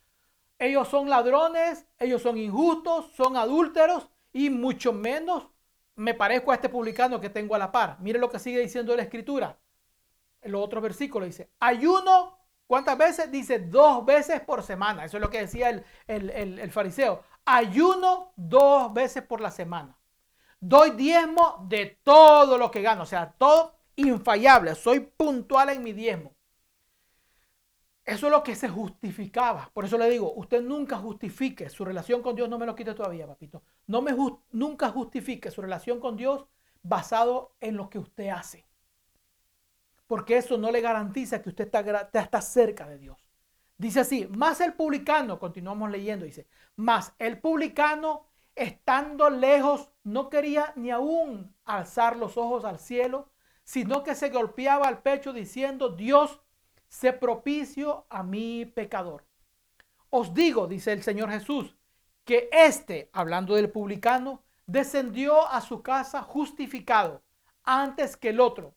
[0.58, 5.48] Ellos son ladrones, ellos son injustos, son adúlteros y mucho menos
[5.96, 7.98] me parezco a este publicano que tengo a la par.
[8.00, 9.58] Mire lo que sigue diciendo la escritura.
[10.42, 13.30] En los otros versículos dice, ayuno, ¿cuántas veces?
[13.30, 15.04] Dice dos veces por semana.
[15.04, 17.22] Eso es lo que decía el, el fariseo.
[17.44, 19.98] Ayuno dos veces por la semana.
[20.60, 23.02] Doy diezmo de todo lo que gano.
[23.02, 26.34] O sea, todo infallable, soy puntual en mi diezmo.
[28.04, 29.70] Eso es lo que se justificaba.
[29.72, 32.94] Por eso le digo, usted nunca justifique su relación con Dios, no me lo quite
[32.94, 33.62] todavía, papito.
[33.86, 34.12] No me
[34.50, 36.46] nunca justifique su relación con Dios
[36.82, 38.66] basado en lo que usted hace.
[40.06, 43.30] Porque eso no le garantiza que usted está, está cerca de Dios.
[43.78, 50.72] Dice así, más el publicano, continuamos leyendo, dice, más el publicano estando lejos no quería
[50.76, 53.29] ni aún alzar los ojos al cielo,
[53.70, 56.40] sino que se golpeaba al pecho diciendo, Dios,
[56.88, 59.24] sé propicio a mi pecador.
[60.08, 61.76] Os digo, dice el Señor Jesús,
[62.24, 67.22] que éste, hablando del publicano, descendió a su casa justificado
[67.62, 68.74] antes que el otro.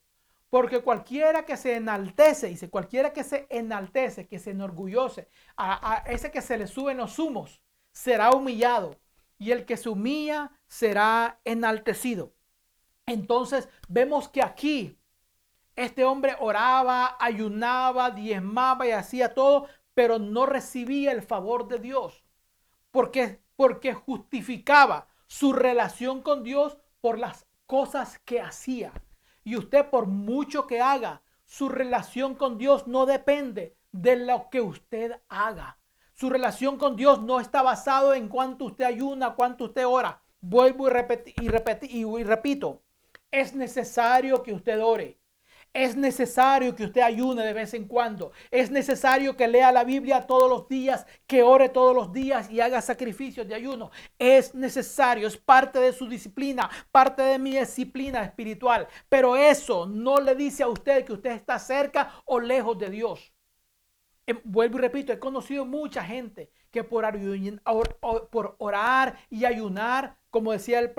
[0.51, 5.27] Porque cualquiera que se enaltece, dice, cualquiera que se enaltece, que se enorgullece,
[5.57, 8.99] a, a ese que se le suben los humos, será humillado.
[9.39, 12.32] Y el que se humilla será enaltecido.
[13.05, 14.97] Entonces vemos que aquí
[15.75, 22.23] este hombre oraba, ayunaba, diezmaba y hacía todo, pero no recibía el favor de Dios.
[22.91, 28.93] Porque, porque justificaba su relación con Dios por las cosas que hacía.
[29.43, 34.61] Y usted por mucho que haga, su relación con Dios no depende de lo que
[34.61, 35.79] usted haga.
[36.13, 40.21] Su relación con Dios no está basado en cuánto usted ayuna, cuánto usted ora.
[40.39, 41.33] Vuelvo y, repeti,
[41.89, 42.82] y, y repito,
[43.33, 45.19] es necesario que usted ore.
[45.73, 48.31] Es necesario que usted ayune de vez en cuando.
[48.51, 52.61] Es necesario que lea la Biblia todos los días, que ore todos los días y
[52.61, 53.89] haga sacrificios de ayuno.
[54.19, 58.87] Es necesario, es parte de su disciplina, parte de mi disciplina espiritual.
[59.09, 63.33] Pero eso no le dice a usted que usted está cerca o lejos de Dios.
[64.27, 70.79] Em, vuelvo y repito, he conocido mucha gente que por, orar y ayunar como decía
[70.79, 70.89] el,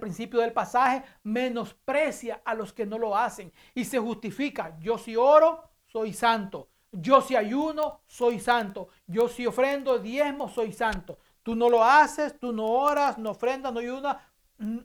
[0.00, 4.78] principio del pasaje, menosprecia a los que no lo hacen y se justifica.
[4.80, 6.70] Yo si oro, soy santo.
[6.90, 8.88] Yo si ayuno, soy santo.
[9.06, 11.18] Yo si ofrendo diezmo, soy santo.
[11.42, 14.16] Tú no lo haces, tú no oras, no ofrendas, no ayunas,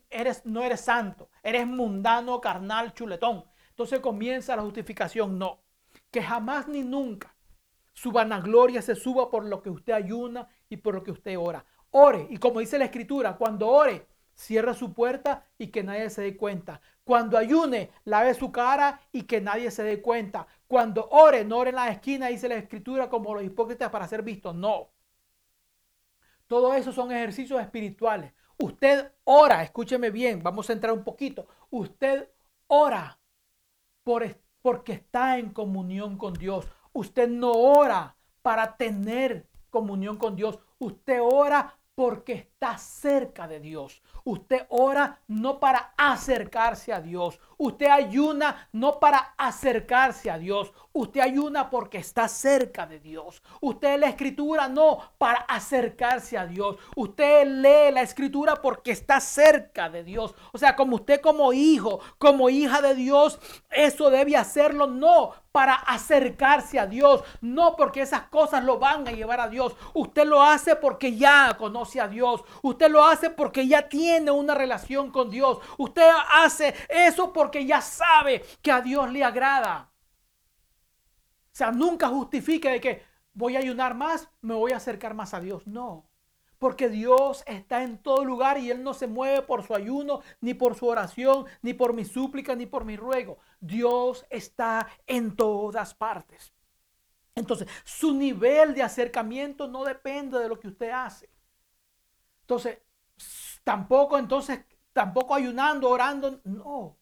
[0.10, 1.30] eres, no eres santo.
[1.42, 3.46] Eres mundano, carnal, chuletón.
[3.70, 5.40] Entonces comienza la justificación.
[5.40, 5.62] No,
[6.12, 7.37] que jamás ni nunca
[7.98, 11.66] su vanagloria se suba por lo que usted ayuna y por lo que usted ora.
[11.90, 12.28] Ore.
[12.30, 16.38] Y como dice la escritura, cuando ore, cierra su puerta y que nadie se dé
[16.38, 16.80] cuenta.
[17.04, 20.46] Cuando ayune, lave su cara y que nadie se dé cuenta.
[20.68, 24.22] Cuando ore, no ore en la esquina, dice la escritura, como los hipócritas para ser
[24.22, 24.54] vistos.
[24.54, 24.90] No.
[26.46, 28.32] Todo eso son ejercicios espirituales.
[28.60, 31.48] Usted ora, escúcheme bien, vamos a entrar un poquito.
[31.72, 32.30] Usted
[32.68, 33.18] ora
[34.04, 34.24] por,
[34.62, 36.68] porque está en comunión con Dios.
[36.98, 40.58] Usted no ora para tener comunión con Dios.
[40.80, 44.02] Usted ora porque está cerca de Dios.
[44.24, 47.40] Usted ora no para acercarse a Dios.
[47.56, 50.74] Usted ayuna no para acercarse a Dios.
[50.92, 53.44] Usted ayuna porque está cerca de Dios.
[53.62, 56.78] Usted la escritura no para acercarse a Dios.
[56.96, 60.34] Usted lee la escritura porque está cerca de Dios.
[60.52, 63.40] O sea, como usted como hijo, como hija de Dios,
[63.70, 69.12] eso debe hacerlo no para acercarse a Dios, no porque esas cosas lo van a
[69.12, 69.76] llevar a Dios.
[69.96, 72.44] Usted lo hace porque ya conoce a Dios.
[72.62, 75.60] Usted lo hace porque ya tiene una relación con Dios.
[75.78, 79.92] Usted hace eso porque ya sabe que a Dios le agrada.
[81.52, 85.34] O sea, nunca justifique de que voy a ayunar más, me voy a acercar más
[85.34, 85.66] a Dios.
[85.68, 86.10] No.
[86.60, 90.56] Porque Dios está en todo lugar y Él no se mueve por su ayuno, ni
[90.56, 93.38] por su oración, ni por mi súplica, ni por mi ruego.
[93.60, 96.52] Dios está en todas partes.
[97.36, 101.30] Entonces, su nivel de acercamiento no depende de lo que usted hace.
[102.48, 102.80] Entonces,
[103.64, 104.62] tampoco, entonces,
[104.94, 106.98] tampoco ayunando, orando, no.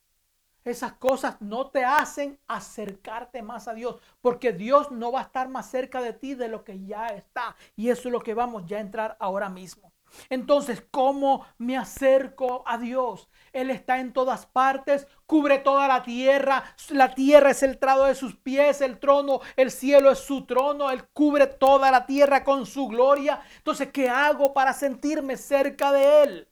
[0.66, 5.50] Esas cosas no te hacen acercarte más a Dios, porque Dios no va a estar
[5.50, 7.56] más cerca de ti de lo que ya está.
[7.76, 9.94] Y eso es lo que vamos ya a entrar ahora mismo.
[10.30, 13.30] Entonces, ¿cómo me acerco a Dios?
[13.56, 16.64] Él está en todas partes, cubre toda la tierra.
[16.90, 20.92] La tierra es el trado de sus pies, el trono, el cielo es su trono.
[20.92, 23.42] Él cubre toda la tierra con su gloria.
[23.58, 26.50] Entonces, ¿qué hago para sentirme cerca de Él?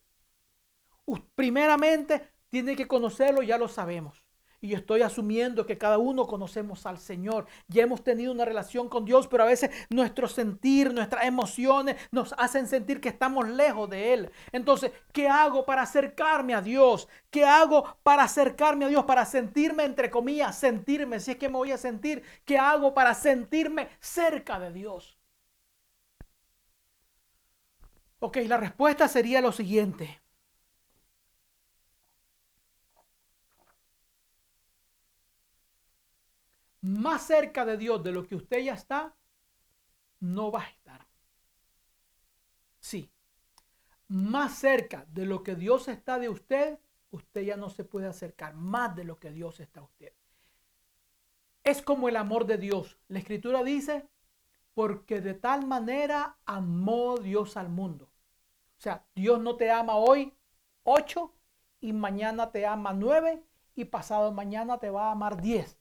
[1.36, 4.23] Primeramente, tiene que conocerlo, ya lo sabemos.
[4.64, 7.48] Y yo estoy asumiendo que cada uno conocemos al Señor.
[7.68, 12.34] Ya hemos tenido una relación con Dios, pero a veces nuestro sentir, nuestras emociones nos
[12.38, 14.32] hacen sentir que estamos lejos de Él.
[14.54, 17.10] Entonces, ¿qué hago para acercarme a Dios?
[17.30, 19.04] ¿Qué hago para acercarme a Dios?
[19.04, 22.24] Para sentirme, entre comillas, sentirme, si es que me voy a sentir.
[22.46, 25.20] ¿Qué hago para sentirme cerca de Dios?
[28.20, 30.23] Ok, la respuesta sería lo siguiente.
[36.84, 39.16] Más cerca de Dios de lo que usted ya está,
[40.20, 41.08] no va a estar.
[42.80, 43.10] Sí,
[44.10, 46.78] más cerca de lo que Dios está de usted,
[47.12, 50.12] usted ya no se puede acercar más de lo que Dios está a usted.
[51.64, 53.00] Es como el amor de Dios.
[53.08, 54.10] La escritura dice,
[54.74, 58.12] porque de tal manera amó Dios al mundo.
[58.78, 60.34] O sea, Dios no te ama hoy
[60.84, 61.34] 8
[61.80, 63.42] y mañana te ama 9
[63.74, 65.80] y pasado mañana te va a amar 10.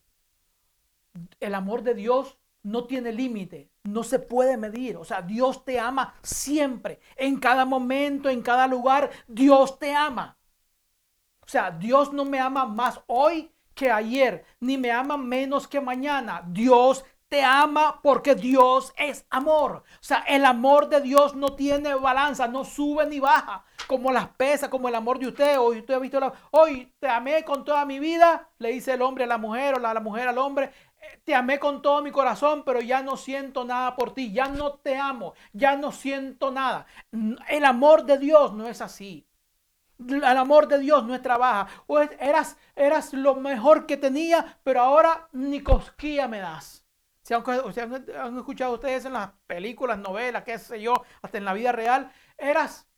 [1.40, 4.96] El amor de Dios no tiene límite, no se puede medir.
[4.96, 10.38] O sea, Dios te ama siempre, en cada momento, en cada lugar, Dios te ama.
[11.44, 15.80] O sea, Dios no me ama más hoy que ayer, ni me ama menos que
[15.80, 16.42] mañana.
[16.46, 19.82] Dios te ama porque Dios es amor.
[19.94, 24.28] O sea, el amor de Dios no tiene balanza, no sube ni baja, como las
[24.28, 25.58] pesas, como el amor de usted.
[25.58, 29.24] Hoy usted ha visto, hoy te amé con toda mi vida, le dice el hombre
[29.24, 30.72] a la mujer o la, la mujer al hombre
[31.24, 34.74] te amé con todo mi corazón, pero ya no siento nada por ti, ya no
[34.74, 36.86] te amo, ya no siento nada.
[37.48, 39.26] El amor de Dios no es así.
[39.98, 41.68] El amor de Dios no trabaja.
[41.86, 46.84] O eras, eras lo mejor que tenía, pero ahora ni cosquilla me das.
[47.22, 51.52] Si han, han, escuchado ustedes en las películas, novelas, qué sé yo, hasta en la
[51.52, 52.88] vida real, eras,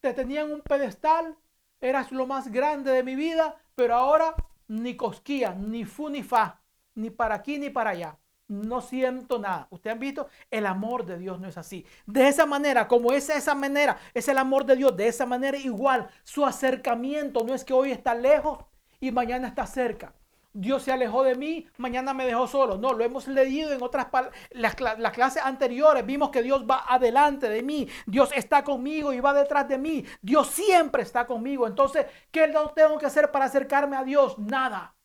[0.00, 1.36] te tenían un pedestal,
[1.80, 4.36] eras lo más grande de mi vida, pero ahora
[4.68, 6.60] ni cosquilla, ni fu ni fa
[6.96, 8.18] ni para aquí ni para allá.
[8.48, 9.66] No siento nada.
[9.70, 11.84] Ustedes han visto, el amor de Dios no es así.
[12.06, 14.96] De esa manera, como es esa manera, es el amor de Dios.
[14.96, 18.64] De esa manera igual, su acercamiento no es que hoy está lejos
[19.00, 20.14] y mañana está cerca.
[20.58, 22.78] Dios se alejó de mí, mañana me dejó solo.
[22.78, 24.06] No, lo hemos leído en otras
[24.52, 26.06] las, las clases anteriores.
[26.06, 27.88] Vimos que Dios va adelante de mí.
[28.06, 30.04] Dios está conmigo y va detrás de mí.
[30.22, 31.66] Dios siempre está conmigo.
[31.66, 34.38] Entonces, ¿qué tengo que hacer para acercarme a Dios?
[34.38, 34.95] Nada.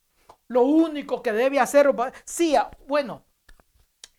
[0.52, 1.90] Lo único que debe hacer,
[2.26, 3.24] sí, ah, bueno,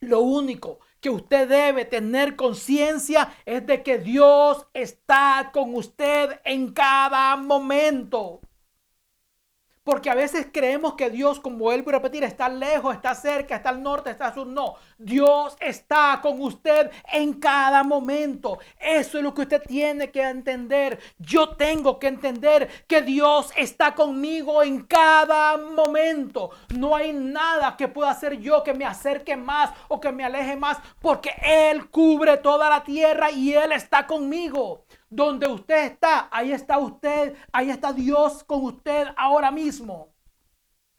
[0.00, 6.72] lo único que usted debe tener conciencia es de que Dios está con usted en
[6.72, 8.40] cada momento.
[9.84, 13.70] Porque a veces creemos que Dios, como vuelvo a repetir, está lejos, está cerca, está
[13.70, 14.46] al norte, está al sur.
[14.46, 18.60] No, Dios está con usted en cada momento.
[18.78, 21.00] Eso es lo que usted tiene que entender.
[21.18, 26.50] Yo tengo que entender que Dios está conmigo en cada momento.
[26.76, 30.54] No hay nada que pueda hacer yo que me acerque más o que me aleje
[30.54, 34.84] más, porque Él cubre toda la tierra y Él está conmigo.
[35.12, 40.14] Donde usted está, ahí está usted, ahí está Dios con usted ahora mismo.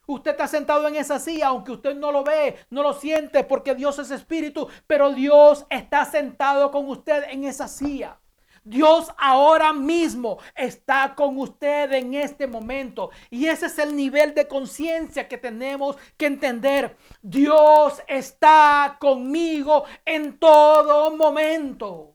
[0.06, 3.74] Usted está sentado en esa silla, aunque usted no lo ve, no lo siente, porque
[3.74, 8.20] Dios es espíritu, pero Dios está sentado con usted en esa silla.
[8.64, 13.10] Dios ahora mismo está con usted en este momento.
[13.32, 16.96] Y ese es el nivel de conciencia que tenemos que entender.
[17.24, 22.13] Dios está conmigo en todo momento.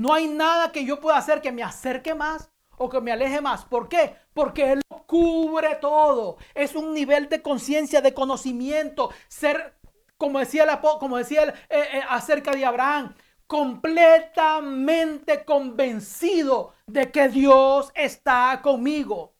[0.00, 2.48] No hay nada que yo pueda hacer que me acerque más
[2.78, 3.66] o que me aleje más.
[3.66, 4.16] ¿Por qué?
[4.32, 6.38] Porque Él cubre todo.
[6.54, 9.10] Es un nivel de conciencia, de conocimiento.
[9.28, 9.74] Ser,
[10.16, 13.14] como decía, el, como decía eh, eh, acerca de Abraham,
[13.46, 19.34] completamente convencido de que Dios está conmigo.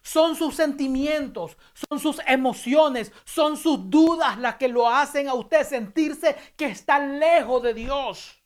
[0.00, 1.56] Son sus sentimientos,
[1.88, 7.00] son sus emociones, son sus dudas las que lo hacen a usted sentirse que está
[7.00, 8.43] lejos de Dios.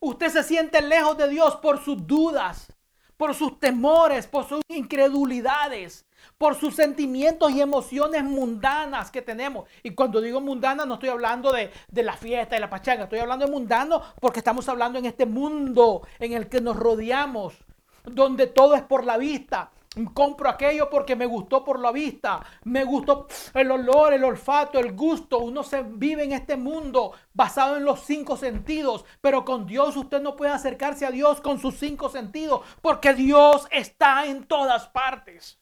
[0.00, 2.72] Usted se siente lejos de Dios por sus dudas,
[3.18, 6.06] por sus temores, por sus incredulidades,
[6.38, 9.68] por sus sentimientos y emociones mundanas que tenemos.
[9.82, 13.44] Y cuando digo mundana no estoy hablando de, la fiesta y la pachanga, estoy hablando
[13.44, 17.52] de mundano porque estamos hablando en este mundo en el que nos rodeamos,
[18.04, 19.70] donde todo es por la vista,
[20.14, 24.92] Compro aquello porque me gustó por la vista, me gustó el olor, el olfato, el
[24.92, 25.38] gusto.
[25.40, 30.22] Uno se vive en este mundo basado en los cinco sentidos, pero con Dios usted
[30.22, 35.59] no puede acercarse a Dios con sus cinco sentidos, porque Dios está en todas partes.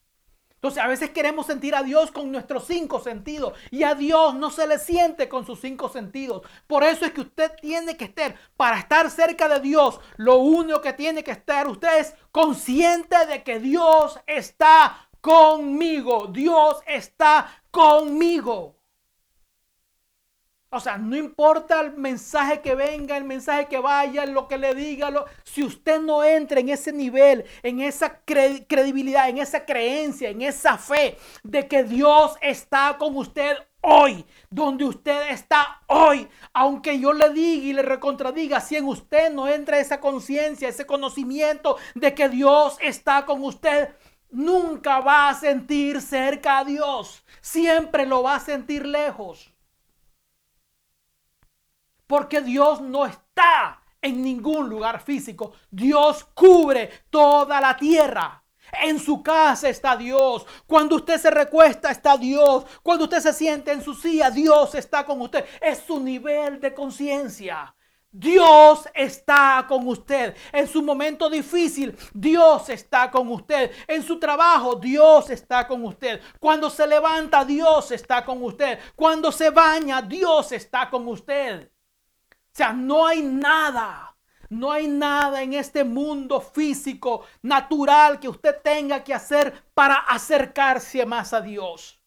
[0.59, 4.51] Entonces a veces queremos sentir a Dios con nuestros cinco sentidos y a Dios no
[4.51, 6.41] se le siente con sus cinco sentidos.
[6.67, 10.81] Por eso es que usted tiene que estar, para estar cerca de Dios, lo único
[10.81, 16.27] que tiene que estar usted es consciente de que Dios está conmigo.
[16.27, 18.78] Dios está conmigo.
[20.71, 24.75] O sea, no importa el mensaje que venga, el mensaje que vaya, lo que le
[24.75, 30.29] diga, lo, si usted no entra en ese nivel, en esa credibilidad, en esa creencia,
[30.29, 36.99] en esa fe de que Dios está con usted hoy, donde usted está hoy, aunque
[36.99, 41.77] yo le diga y le recontradiga, si en usted no entra esa conciencia, ese conocimiento
[41.95, 43.89] de que Dios está con usted,
[44.29, 49.51] nunca va a sentir cerca a Dios, siempre lo va a sentir lejos.
[52.09, 55.53] Porque Dios no está en ningún lugar físico.
[55.69, 58.43] Dios cubre toda la tierra.
[58.81, 60.43] En su casa está Dios.
[60.65, 62.65] Cuando usted se recuesta está Dios.
[62.81, 65.45] Cuando usted se siente en su silla, Dios está con usted.
[65.61, 67.75] Es su nivel de conciencia.
[68.09, 70.35] Dios está con usted.
[70.51, 73.69] En su momento difícil, Dios está con usted.
[73.87, 76.19] En su trabajo, Dios está con usted.
[76.39, 78.79] Cuando se levanta, Dios está con usted.
[78.95, 81.69] Cuando se baña, Dios está con usted.
[82.59, 84.17] Sea, no hay nada,
[84.49, 91.05] no hay nada en este mundo físico, natural, que usted tenga que hacer para acercarse
[91.05, 92.03] más a Dios.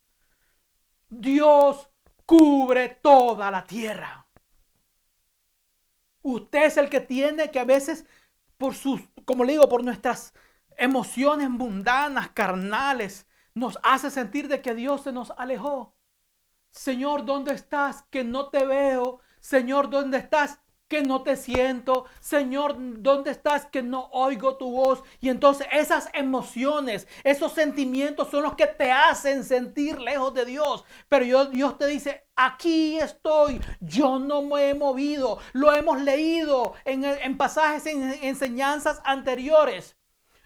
[1.08, 1.88] Dios
[2.26, 4.26] cubre toda la tierra.
[6.20, 8.04] Usted es el que tiene que a veces,
[8.58, 10.34] por sus, como le digo, por nuestras
[10.76, 15.96] emociones mundanas, carnales, nos hace sentir de que Dios se nos alejó.
[16.72, 18.02] Señor, ¿dónde estás?
[18.10, 19.22] Que no te veo.
[19.42, 20.58] Señor, ¿dónde estás?
[20.92, 22.04] que no te siento.
[22.20, 23.64] Señor, ¿dónde estás?
[23.64, 25.02] Que no oigo tu voz.
[25.20, 30.84] Y entonces esas emociones, esos sentimientos son los que te hacen sentir lejos de Dios.
[31.08, 35.38] Pero Dios te dice, aquí estoy, yo no me he movido.
[35.54, 39.96] Lo hemos leído en, en pasajes, en enseñanzas anteriores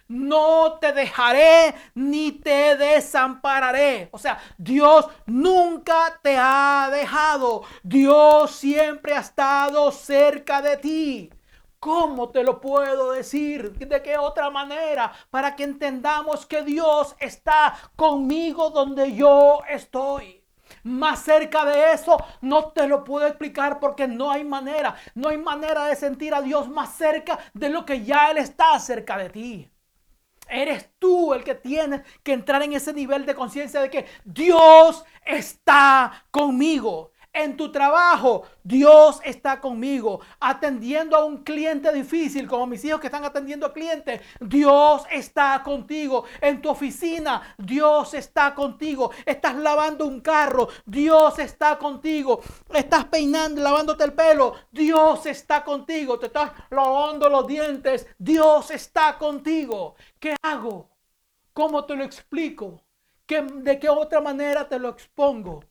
[0.09, 4.09] no te dejaré ni te desampararé.
[4.13, 7.63] O sea, Dios nunca te ha dejado.
[7.83, 11.31] Dios siempre ha estado cerca de ti.
[11.79, 13.73] ¿Cómo te lo puedo decir?
[13.73, 15.13] ¿De qué otra manera?
[15.31, 20.43] Para que entendamos que Dios está conmigo donde yo estoy.
[20.83, 24.97] Más cerca de eso no te lo puedo explicar porque no hay manera.
[25.15, 28.79] No hay manera de sentir a Dios más cerca de lo que ya Él está
[28.81, 29.71] cerca de ti.
[30.49, 35.05] Eres tú el que tienes que entrar en ese nivel de conciencia de que Dios
[35.25, 37.13] está conmigo.
[37.37, 40.21] En tu trabajo, Dios está conmigo.
[40.41, 45.63] Atendiendo a un cliente difícil, como mis hijos que están atendiendo a clientes, Dios está
[45.63, 46.25] contigo.
[46.41, 49.11] En tu oficina, Dios está contigo.
[49.27, 52.41] Estás lavando un carro, Dios está contigo.
[52.73, 56.19] Estás peinando, lavándote el pelo, Dios está contigo.
[56.19, 59.95] Te estás lavando los dientes, Dios está contigo.
[60.19, 60.89] ¿Qué hago?
[61.53, 62.81] ¿Cómo te lo explico?
[63.29, 65.63] ¿De qué otra manera te lo expongo?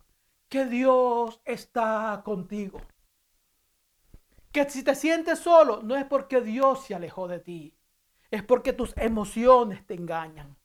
[0.49, 2.81] Que Dios está contigo.
[4.51, 7.77] Que si te sientes solo, no es porque Dios se alejó de ti,
[8.31, 10.57] es porque tus emociones te engañan.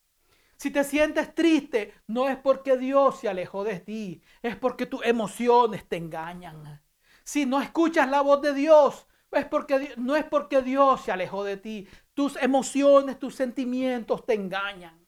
[0.55, 5.03] Si te sientes triste, no es porque Dios se alejó de ti, es porque tus
[5.03, 6.81] emociones te engañan.
[7.23, 11.43] Si no escuchas la voz de Dios, es porque, no es porque Dios se alejó
[11.43, 15.00] de ti, tus emociones, tus sentimientos te engañan.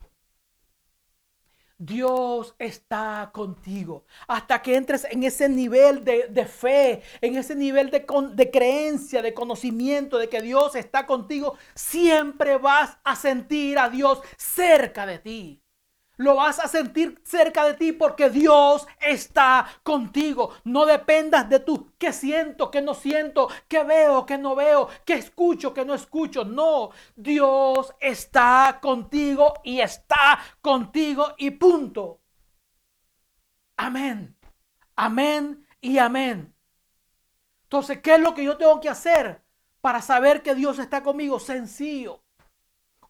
[1.85, 4.05] Dios está contigo.
[4.27, 9.33] Hasta que entres en ese nivel de, fe, en ese nivel de, de creencia, de
[9.33, 15.62] conocimiento de que Dios está contigo, siempre vas a sentir a Dios cerca de ti.
[16.23, 20.53] Lo vas a sentir cerca de ti porque Dios está contigo.
[20.63, 25.15] No dependas de tú, qué siento, qué no siento, qué veo, qué no veo, qué
[25.15, 26.45] escucho, qué no escucho.
[26.45, 32.21] No, Dios está contigo y está contigo y punto.
[33.75, 34.37] Amén.
[34.95, 36.55] Amén y amén.
[37.63, 39.43] Entonces, ¿qué es lo que yo tengo que hacer
[39.81, 41.37] para saber que Dios está conmigo?
[41.37, 42.23] Sencillo.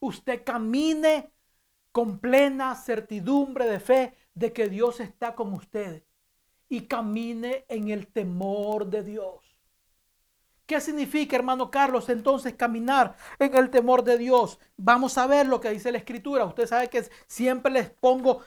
[0.00, 1.33] Usted camine
[1.94, 6.02] con plena certidumbre de fe de que Dios está con usted
[6.68, 9.56] y camine en el temor de Dios.
[10.66, 14.58] ¿Qué significa, hermano Carlos, entonces caminar en el temor de Dios?
[14.76, 16.44] Vamos a ver lo que dice la escritura.
[16.44, 18.40] Usted sabe que siempre les pongo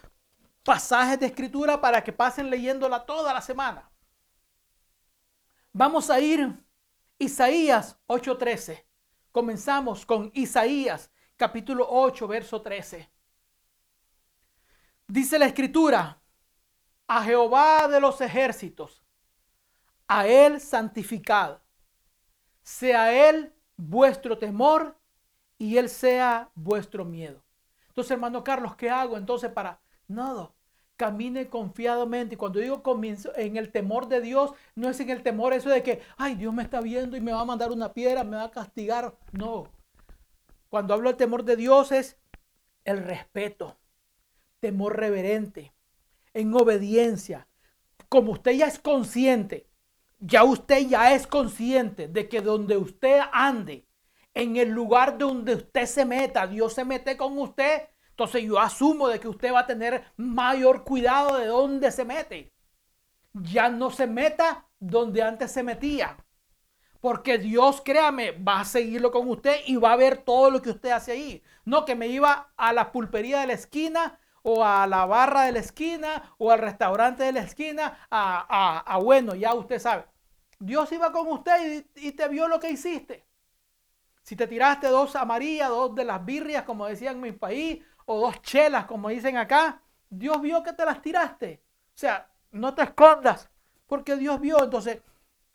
[0.62, 3.90] pasajes de escritura para que pasen leyéndola toda la semana.
[5.72, 6.54] Vamos a ir
[7.18, 8.86] Isaías 8:13.
[9.32, 13.17] Comenzamos con Isaías capítulo 8, verso 13.
[15.08, 16.20] Dice la escritura,
[17.08, 19.02] a Jehová de los ejércitos,
[20.06, 21.60] a Él santificad,
[22.62, 24.98] sea Él vuestro temor
[25.58, 27.42] y Él sea vuestro miedo.
[27.88, 29.80] Entonces, hermano Carlos, ¿qué hago entonces para
[30.10, 30.52] nada?
[30.98, 32.36] Camine confiadamente.
[32.36, 35.70] Y cuando digo comienzo en el temor de Dios, no es en el temor eso
[35.70, 38.36] de que, ay, Dios me está viendo y me va a mandar una piedra, me
[38.36, 39.16] va a castigar.
[39.32, 39.70] No.
[40.68, 42.18] Cuando hablo del temor de Dios es
[42.84, 43.78] el respeto
[44.60, 45.74] temor reverente,
[46.34, 47.48] en obediencia.
[48.10, 49.68] Como usted ya es consciente,
[50.20, 53.88] ya usted ya es consciente de que donde usted ande,
[54.34, 59.08] en el lugar donde usted se meta, Dios se mete con usted, entonces yo asumo
[59.08, 62.52] de que usted va a tener mayor cuidado de dónde se mete.
[63.34, 66.18] Ya no se meta donde antes se metía.
[67.00, 70.72] Porque Dios, créame, va a seguirlo con usted y va a ver todo lo que
[70.72, 71.44] usted hace ahí.
[71.64, 74.20] No que me iba a la pulpería de la esquina
[74.50, 79.36] o a la barra de la esquina o al restaurante de la esquina, a, bueno,
[79.36, 80.06] ya usted sabe.
[80.58, 83.26] Dios iba con usted y, te vio lo que hiciste.
[84.24, 88.22] Si te tiraste dos amarillas, dos de las birrias, como decían en mi país, o
[88.22, 91.62] dos chelas, como dicen acá, Dios vio que te las tiraste.
[91.90, 93.50] O sea, no te escondas,
[93.86, 94.64] porque Dios vio.
[94.64, 95.02] Entonces,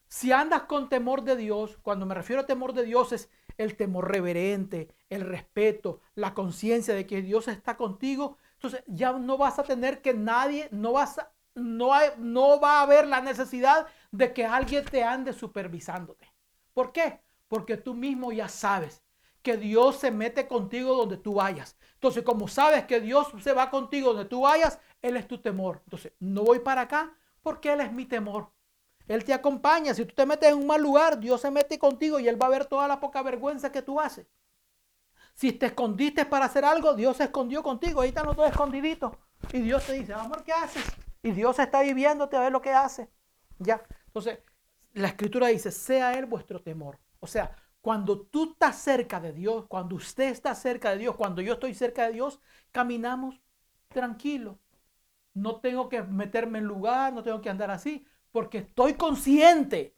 [0.06, 3.74] si andas con temor de Dios, cuando me refiero a temor de Dios es el
[3.74, 9.58] temor reverente, el respeto, la conciencia de que Dios está contigo, entonces ya no vas
[9.58, 11.18] a tener que nadie, no vas
[11.56, 16.32] no, hay, no va a haber la necesidad de que alguien te ande supervisándote.
[16.72, 17.20] ¿Por qué?
[17.48, 19.02] Porque tú mismo ya sabes
[19.42, 21.76] que Dios se mete contigo donde tú vayas.
[21.94, 25.80] Entonces, como sabes que Dios se va contigo donde tú vayas, Él es tu temor.
[25.84, 28.52] Entonces, no voy para acá porque Él es mi temor.
[29.08, 29.92] Él te acompaña.
[29.92, 32.46] Si tú te metes en un mal lugar, Dios se mete contigo y Él va
[32.46, 34.28] a ver toda la poca vergüenza que tú haces.
[35.34, 38.00] Si te escondiste para hacer algo, Dios se escondió contigo.
[38.00, 39.12] Ahí están los dos escondiditos.
[39.52, 40.84] Y Dios te dice, amor, ¿qué haces?
[41.22, 43.10] Y Dios está viviéndote a ver lo que hace.
[43.58, 43.82] Ya.
[44.06, 44.40] Entonces,
[44.92, 46.98] la escritura dice, sea Él vuestro temor.
[47.20, 51.42] O sea, cuando tú estás cerca de Dios, cuando usted está cerca de Dios, cuando
[51.42, 53.40] yo estoy cerca de Dios, caminamos
[53.88, 54.60] tranquilo.
[55.34, 59.96] No tengo que meterme en lugar, no tengo que andar así, porque estoy consciente,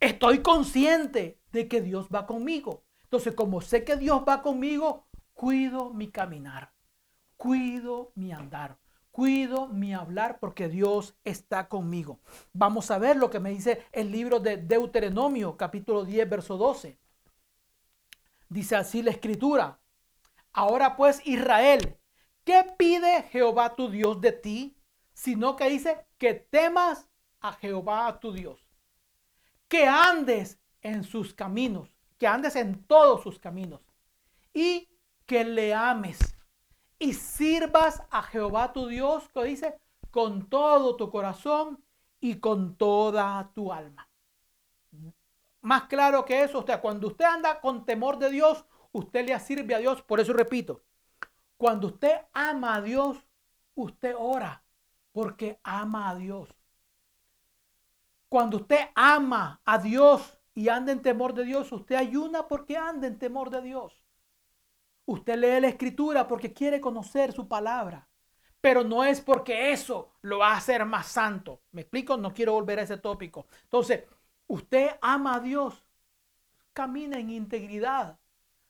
[0.00, 2.84] estoy consciente de que Dios va conmigo.
[3.12, 6.72] Entonces, como sé que Dios va conmigo, cuido mi caminar,
[7.36, 8.78] cuido mi andar,
[9.10, 12.20] cuido mi hablar porque Dios está conmigo.
[12.54, 16.98] Vamos a ver lo que me dice el libro de Deuteronomio, capítulo 10, verso 12.
[18.48, 19.78] Dice así la escritura.
[20.50, 21.98] Ahora pues Israel,
[22.44, 24.78] ¿qué pide Jehová tu Dios de ti?
[25.12, 27.10] Sino que dice que temas
[27.40, 28.66] a Jehová tu Dios.
[29.68, 33.80] Que andes en sus caminos, que andes en todos sus caminos
[34.54, 34.88] y
[35.26, 36.20] que le ames
[37.00, 39.76] y sirvas a Jehová tu Dios, que dice,
[40.12, 41.82] con todo tu corazón
[42.20, 44.08] y con toda tu alma.
[45.62, 49.74] Más claro que eso, usted, cuando usted anda con temor de Dios, usted le sirve
[49.74, 50.00] a Dios.
[50.02, 50.80] Por eso repito,
[51.56, 53.18] cuando usted ama a Dios,
[53.74, 54.62] usted ora
[55.10, 56.54] porque ama a Dios.
[58.28, 63.06] Cuando usted ama a Dios y anda en temor de Dios, usted ayuna porque anda
[63.06, 64.02] en temor de Dios.
[65.06, 68.08] Usted lee la escritura porque quiere conocer su palabra.
[68.60, 71.62] Pero no es porque eso lo va a hacer más santo.
[71.72, 72.16] ¿Me explico?
[72.16, 73.46] No quiero volver a ese tópico.
[73.64, 74.04] Entonces,
[74.46, 75.84] usted ama a Dios.
[76.72, 78.20] Camina en integridad.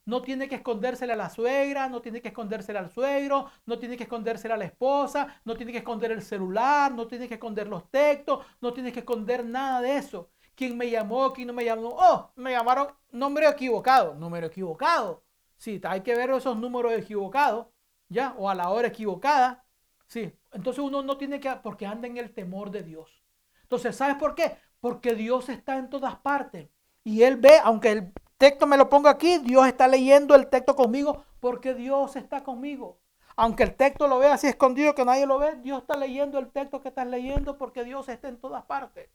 [0.05, 3.97] No tiene que escondérsele a la suegra, no tiene que escondérsele al suegro, no tiene
[3.97, 7.69] que escondérsele a la esposa, no tiene que esconder el celular, no tiene que esconder
[7.69, 10.32] los textos, no tiene que esconder nada de eso.
[10.55, 11.33] ¿Quién me llamó?
[11.33, 11.97] ¿Quién no me llamó?
[11.99, 15.23] Oh, me llamaron número equivocado, número equivocado.
[15.57, 17.67] Sí, hay que ver esos números equivocados,
[18.09, 18.35] ¿ya?
[18.39, 19.65] O a la hora equivocada.
[20.07, 23.23] Sí, entonces uno no tiene que, porque anda en el temor de Dios.
[23.63, 24.57] Entonces, ¿sabes por qué?
[24.81, 26.69] Porque Dios está en todas partes.
[27.05, 30.77] Y Él ve, aunque el texto me lo ponga aquí, Dios está leyendo el texto
[30.77, 33.01] conmigo porque Dios está conmigo.
[33.35, 36.53] Aunque el texto lo vea así escondido que nadie lo ve, Dios está leyendo el
[36.53, 39.11] texto que estás leyendo porque Dios está en todas partes.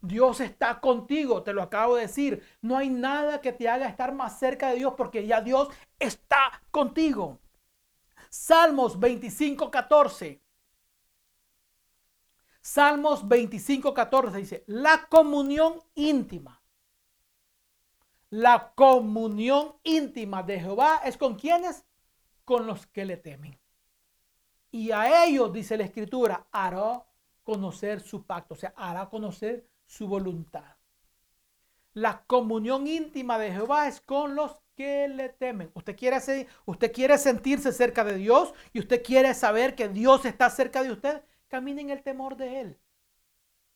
[0.00, 2.42] Dios está contigo, te lo acabo de decir.
[2.62, 5.68] No hay nada que te haga estar más cerca de Dios porque ya Dios
[5.98, 7.40] está contigo.
[8.30, 10.40] Salmos 25, 14.
[12.60, 16.62] Salmos 25, 14 dice, la comunión íntima.
[18.30, 21.86] La comunión íntima de Jehová es con quienes?
[22.44, 23.58] Con los que le temen.
[24.70, 27.04] Y a ellos, dice la escritura, hará
[27.42, 30.76] conocer su pacto, o sea, hará conocer su voluntad.
[31.94, 35.72] La comunión íntima de Jehová es con los que le temen.
[35.74, 36.18] Usted quiere,
[36.66, 40.92] usted quiere sentirse cerca de Dios y usted quiere saber que Dios está cerca de
[40.92, 41.24] usted.
[41.48, 42.78] Camine en el temor de Él.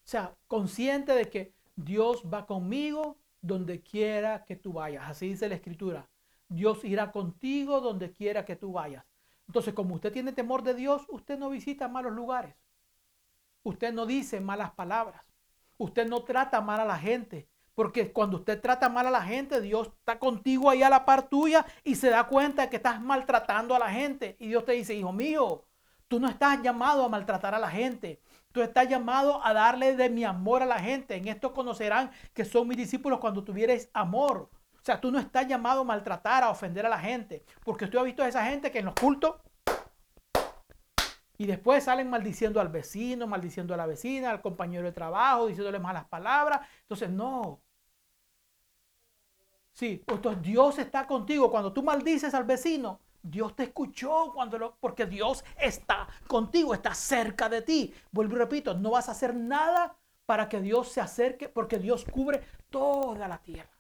[0.05, 5.09] O sea, consciente de que Dios va conmigo donde quiera que tú vayas.
[5.09, 6.09] Así dice la Escritura.
[6.49, 9.05] Dios irá contigo donde quiera que tú vayas.
[9.49, 12.55] Entonces, como usted tiene temor de Dios, usted no visita malos lugares.
[13.63, 15.23] Usted no dice malas palabras.
[15.79, 17.49] Usted no trata mal a la gente.
[17.75, 21.29] Porque cuando usted trata mal a la gente, Dios está contigo ahí a la par
[21.29, 24.37] tuya y se da cuenta que estás maltratando a la gente.
[24.39, 25.65] Y Dios te dice, hijo mío,
[26.07, 28.21] tú no estás llamado a maltratar a la gente.
[28.53, 31.17] Tú estás llamado a darle de mi amor a la gente.
[31.17, 34.51] En esto conocerán que son mis discípulos cuando tuvieres amor.
[34.75, 37.45] O sea, tú no estás llamado a maltratar, a ofender a la gente.
[37.65, 39.37] Porque usted ha visto a esa gente que en los cultos
[41.39, 45.79] y después salen maldiciendo al vecino, maldiciendo a la vecina, al compañero de trabajo, diciéndole
[45.79, 46.61] malas palabras.
[46.83, 47.61] Entonces, no.
[49.73, 51.51] Sí, entonces Dios está contigo.
[51.51, 56.95] Cuando tú maldices al vecino, Dios te escuchó cuando lo, porque Dios está contigo, está
[56.95, 57.95] cerca de ti.
[58.11, 62.05] Vuelvo y repito, no vas a hacer nada para que Dios se acerque, porque Dios
[62.05, 63.71] cubre toda la tierra.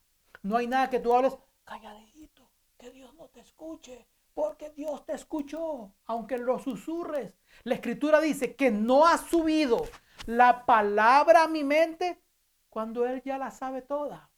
[0.43, 5.15] No hay nada que tú hables calladito, que Dios no te escuche, porque Dios te
[5.15, 7.39] escuchó, aunque lo susurres.
[7.65, 9.85] La escritura dice que no ha subido
[10.27, 12.23] la palabra a mi mente
[12.69, 14.31] cuando Él ya la sabe toda.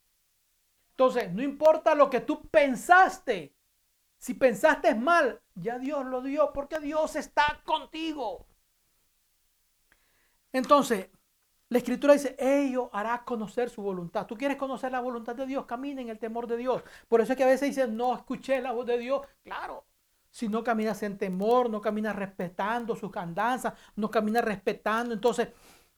[0.91, 3.57] Entonces, no importa lo que tú pensaste.
[4.19, 8.47] Si pensaste mal, ya Dios lo dio porque Dios está contigo.
[10.53, 11.11] Entonces,
[11.75, 14.29] la escritura dice, ello hará conocer su voluntad.
[14.29, 16.85] Tú quieres conocer la voluntad de Dios, camina en el temor de Dios.
[17.09, 19.23] Por eso es que a veces dicen, no escuché la voz de Dios.
[19.43, 19.85] Claro,
[20.31, 25.15] si no caminas en temor, no caminas respetando sus andanzas, no caminas respetando.
[25.15, 25.49] Entonces,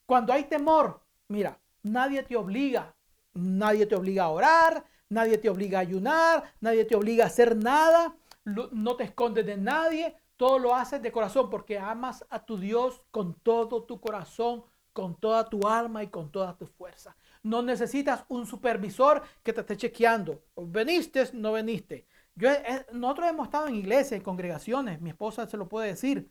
[0.07, 2.97] cuando hay temor, mira, nadie te obliga,
[3.35, 7.55] nadie te obliga a orar, nadie te obliga a ayunar, nadie te obliga a hacer
[7.55, 8.17] nada,
[8.47, 13.03] no te escondes de nadie, todo lo haces de corazón porque amas a tu Dios
[13.11, 14.65] con todo tu corazón,
[14.97, 17.15] con toda tu alma y con toda tu fuerza.
[17.43, 20.43] No necesitas un supervisor que te esté chequeando.
[20.57, 21.29] ¿Veniste?
[21.35, 22.07] No veniste.
[22.35, 22.49] Yo,
[22.95, 26.31] nosotros hemos estado en iglesias, en congregaciones, mi esposa se lo puede decir,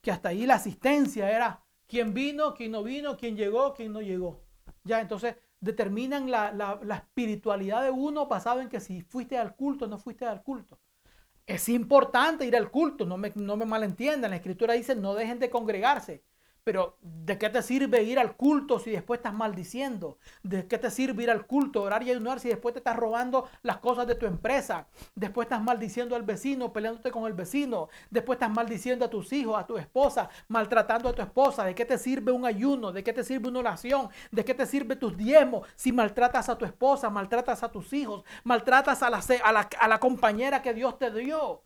[0.00, 4.00] que hasta ahí la asistencia era quién vino, quién no vino, quién llegó, quién no
[4.00, 4.44] llegó.
[4.84, 9.86] Ya, entonces determinan la, la espiritualidad de uno basado en que si fuiste al culto
[9.86, 10.78] o no fuiste al culto.
[11.46, 14.30] Es importante ir al culto, no me, no me malentiendan.
[14.30, 16.22] La escritura dice no dejen de congregarse.
[16.64, 20.16] Pero ¿de qué te sirve ir al culto si después estás maldiciendo?
[20.42, 23.46] ¿De qué te sirve ir al culto, orar y ayunar si después te estás robando
[23.62, 24.86] las cosas de tu empresa?
[25.14, 27.88] Después estás maldiciendo al vecino, peleándote con el vecino.
[28.10, 31.64] Después estás maldiciendo a tus hijos, a tu esposa, maltratando a tu esposa.
[31.66, 32.92] ¿De qué te sirve un ayuno?
[32.92, 34.08] ¿De qué te sirve una oración?
[34.30, 38.24] ¿De qué te sirve tus diezmos si maltratas a tu esposa, maltratas a tus hijos,
[38.42, 41.62] maltratas a la, a la, a la compañera que Dios te dio?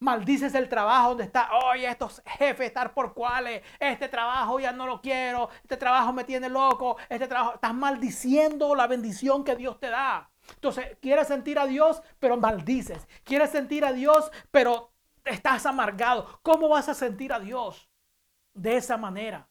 [0.00, 4.86] Maldices el trabajo donde está, oye, estos jefes estar por cuáles, este trabajo ya no
[4.86, 9.78] lo quiero, este trabajo me tiene loco, este trabajo, estás maldiciendo la bendición que Dios
[9.78, 10.30] te da.
[10.54, 13.06] Entonces, quieres sentir a Dios, pero maldices.
[13.24, 14.90] Quieres sentir a Dios, pero
[15.22, 16.40] estás amargado.
[16.42, 17.90] ¿Cómo vas a sentir a Dios?
[18.54, 19.50] De esa manera.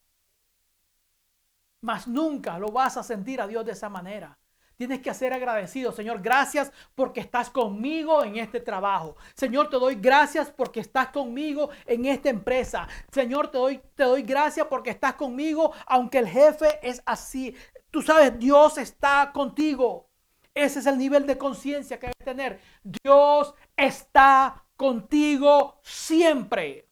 [1.81, 4.38] Mas nunca lo vas a sentir a Dios de esa manera.
[4.79, 5.91] Tienes que ser agradecido.
[5.91, 9.17] Señor, gracias porque estás conmigo en este trabajo.
[9.33, 12.87] Señor, te doy gracias porque estás conmigo en esta empresa.
[13.11, 17.53] Señor, te doy, te doy gracias porque estás conmigo, aunque el jefe es así.
[17.91, 20.07] Tú sabes, Dios está contigo.
[20.53, 22.61] Ese es el nivel de conciencia que debes tener.
[22.81, 26.87] Dios está contigo siempre.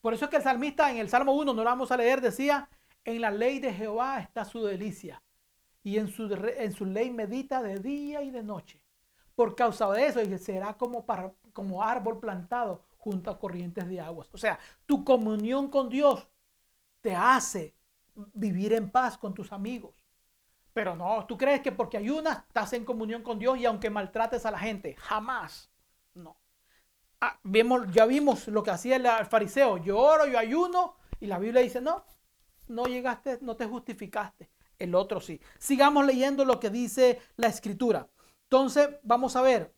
[0.00, 2.22] Por eso es que el salmista en el Salmo 1, no lo vamos a leer,
[2.22, 2.70] decía,
[3.04, 5.22] en la ley de Jehová está su delicia
[5.84, 8.80] y en su, en su ley medita de día y de noche.
[9.34, 14.28] Por causa de eso, será como, para, como árbol plantado junto a corrientes de aguas.
[14.32, 16.28] O sea, tu comunión con Dios
[17.00, 17.74] te hace
[18.34, 19.94] vivir en paz con tus amigos.
[20.72, 24.46] Pero no, tú crees que porque ayunas estás en comunión con Dios y aunque maltrates
[24.46, 25.70] a la gente, jamás.
[26.14, 26.36] No.
[27.20, 27.38] Ah,
[27.92, 29.78] ya vimos lo que hacía el fariseo.
[29.78, 30.94] Yo oro, yo ayuno.
[31.20, 32.04] Y la Biblia dice, no,
[32.68, 34.48] no llegaste, no te justificaste
[34.82, 35.40] el otro sí.
[35.58, 38.08] Sigamos leyendo lo que dice la escritura.
[38.44, 39.74] Entonces, vamos a ver.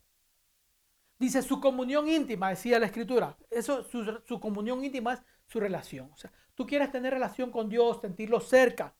[1.19, 3.37] Dice su comunión íntima, decía la escritura.
[3.51, 6.11] Eso, su, su comunión íntima es su relación.
[6.13, 8.95] O sea, tú quieres tener relación con Dios, sentirlo cerca.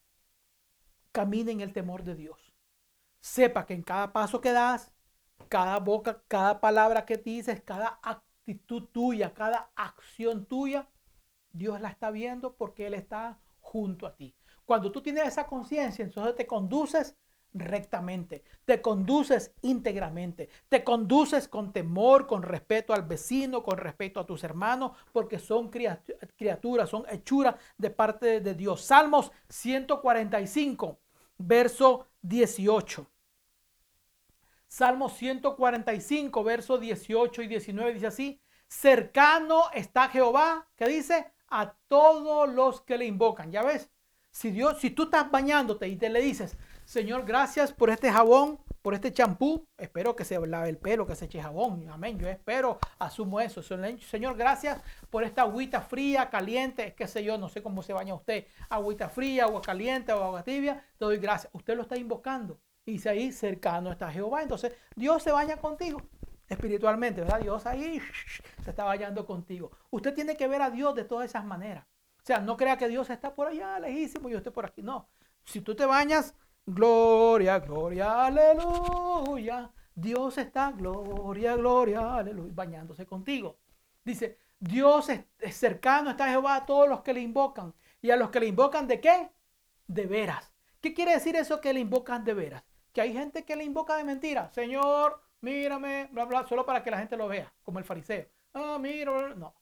[1.11, 2.53] Camina en el temor de Dios.
[3.19, 4.93] Sepa que en cada paso que das,
[5.49, 10.87] cada boca, cada palabra que dices, cada actitud tuya, cada acción tuya,
[11.51, 14.35] Dios la está viendo porque Él está junto a ti.
[14.65, 17.15] Cuando tú tienes esa conciencia, entonces te conduces
[17.53, 24.25] rectamente, te conduces íntegramente, te conduces con temor, con respeto al vecino, con respeto a
[24.25, 28.81] tus hermanos, porque son criaturas, son hechuras de parte de Dios.
[28.81, 30.99] Salmos 145,
[31.37, 33.09] verso 18.
[34.67, 42.49] Salmos 145, verso 18 y 19 dice así, cercano está Jehová, que dice, a todos
[42.49, 43.51] los que le invocan.
[43.51, 43.89] Ya ves,
[44.35, 48.59] si Dios, si tú estás bañándote y te le dices, Señor, gracias por este jabón,
[48.81, 51.87] por este champú, espero que se lave el pelo, que se eche jabón.
[51.89, 52.19] Amén.
[52.19, 53.63] Yo espero, asumo eso.
[53.63, 58.13] Señor, gracias por esta agüita fría, caliente, qué sé yo, no sé cómo se baña
[58.13, 58.45] usted.
[58.67, 61.49] Agüita fría, agua caliente o agua tibia, te doy gracias.
[61.53, 62.59] Usted lo está invocando.
[62.85, 64.43] Y dice ahí, cercano está Jehová.
[64.43, 66.01] Entonces, Dios se baña contigo
[66.49, 67.39] espiritualmente, ¿verdad?
[67.39, 68.01] Dios ahí
[68.65, 69.71] se está bañando contigo.
[69.91, 71.85] Usted tiene que ver a Dios de todas esas maneras.
[72.25, 74.81] O sea, no crea que Dios está por allá lejísimo y yo estoy por aquí.
[74.81, 75.07] No.
[75.43, 76.33] Si tú te bañas,
[76.65, 79.71] gloria, gloria, aleluya.
[79.93, 83.59] Dios está, gloria, gloria, aleluya, bañándose contigo.
[84.03, 87.75] Dice, Dios es cercano, está Jehová a todos los que le invocan.
[88.01, 89.29] Y a los que le invocan de qué?
[89.85, 90.51] De veras.
[90.81, 92.63] ¿Qué quiere decir eso que le invocan de veras?
[92.91, 94.49] Que hay gente que le invoca de mentira.
[94.51, 98.25] Señor, mírame, bla, bla, solo para que la gente lo vea, como el fariseo.
[98.55, 99.53] Ah, mira, no.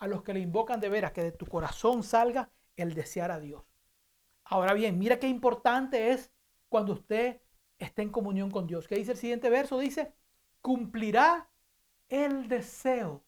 [0.00, 3.38] A los que le invocan de veras, que de tu corazón salga el desear a
[3.38, 3.62] Dios.
[4.44, 6.32] Ahora bien, mira qué importante es
[6.68, 7.40] cuando usted
[7.78, 8.88] esté en comunión con Dios.
[8.88, 9.78] ¿Qué dice el siguiente verso?
[9.78, 10.12] Dice,
[10.60, 11.48] cumplirá
[12.08, 13.24] el deseo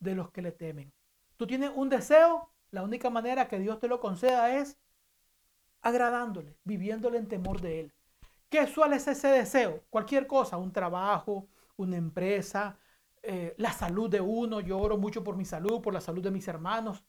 [0.00, 0.92] de los que le temen.
[1.36, 4.78] Tú tienes un deseo, la única manera que Dios te lo conceda es
[5.82, 7.92] agradándole, viviéndole en temor de Él.
[8.48, 9.84] ¿Qué suele ser ese deseo?
[9.90, 12.78] Cualquier cosa, un trabajo, una empresa,
[13.22, 14.60] eh, la salud de uno.
[14.60, 17.04] Yo oro mucho por mi salud, por la salud de mis hermanos.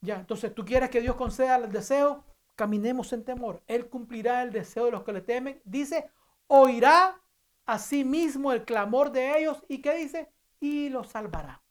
[0.00, 3.62] Ya, entonces tú quieres que Dios conceda el deseo, caminemos en temor.
[3.66, 5.60] Él cumplirá el deseo de los que le temen.
[5.64, 6.10] Dice,
[6.46, 7.20] oirá
[7.66, 9.64] a sí mismo el clamor de ellos.
[9.68, 10.30] ¿Y qué dice?
[10.60, 11.62] Y los salvará.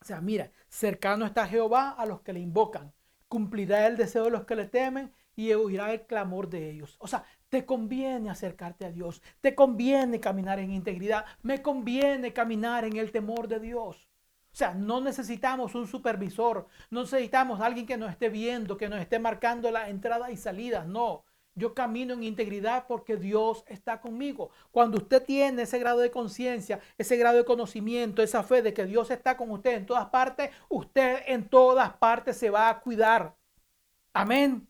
[0.00, 2.92] O sea, mira, cercano está Jehová a los que le invocan.
[3.28, 6.96] Cumplirá el deseo de los que le temen y oirá el clamor de ellos.
[7.00, 7.24] O sea,
[7.56, 13.10] te conviene acercarte a Dios, te conviene caminar en integridad, me conviene caminar en el
[13.10, 14.10] temor de Dios.
[14.52, 19.00] O sea, no necesitamos un supervisor, no necesitamos alguien que nos esté viendo, que nos
[19.00, 21.24] esté marcando la entrada y salida, no.
[21.54, 24.50] Yo camino en integridad porque Dios está conmigo.
[24.70, 28.84] Cuando usted tiene ese grado de conciencia, ese grado de conocimiento, esa fe de que
[28.84, 33.34] Dios está con usted en todas partes, usted en todas partes se va a cuidar.
[34.12, 34.68] Amén.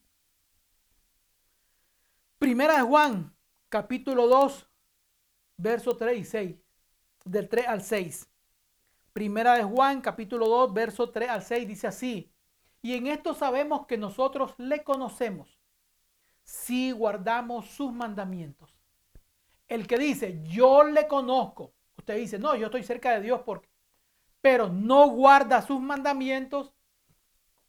[2.47, 3.35] Primera de Juan,
[3.69, 4.71] capítulo 2,
[5.57, 6.57] verso 3 y 6.
[7.25, 8.31] Del 3 al 6.
[9.13, 12.33] Primera de Juan, capítulo 2, verso 3 al 6 dice así.
[12.83, 15.59] Y en esto sabemos que nosotros le conocemos
[16.45, 18.79] si guardamos sus mandamientos.
[19.67, 23.69] El que dice, yo le conozco, usted dice, no, yo estoy cerca de Dios porque,
[24.41, 26.73] pero no guarda sus mandamientos,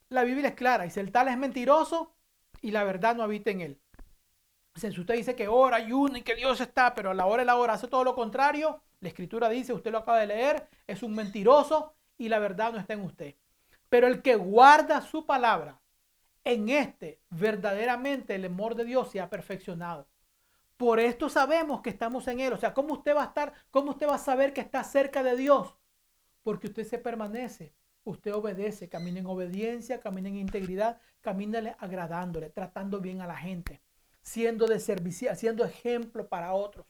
[0.09, 2.13] la Biblia es clara, dice, el tal es mentiroso
[2.61, 3.81] y la verdad no habita en él.
[4.77, 7.41] Si usted dice que ora y uno y que Dios está, pero a la hora
[7.41, 10.67] de la hora hace todo lo contrario, la escritura dice, usted lo acaba de leer,
[10.85, 13.35] es un mentiroso y la verdad no está en usted.
[13.89, 15.81] Pero el que guarda su palabra,
[16.43, 20.07] en este verdaderamente el amor de Dios se ha perfeccionado.
[20.77, 22.53] Por esto sabemos que estamos en Él.
[22.53, 23.53] O sea, ¿cómo usted va a estar?
[23.71, 25.75] ¿Cómo usted va a saber que está cerca de Dios?
[26.43, 27.73] Porque usted se permanece,
[28.03, 33.81] usted obedece, camina en obediencia, camina en integridad, camina agradándole, tratando bien a la gente
[34.27, 36.85] siendo de servicio, siendo ejemplo para otros.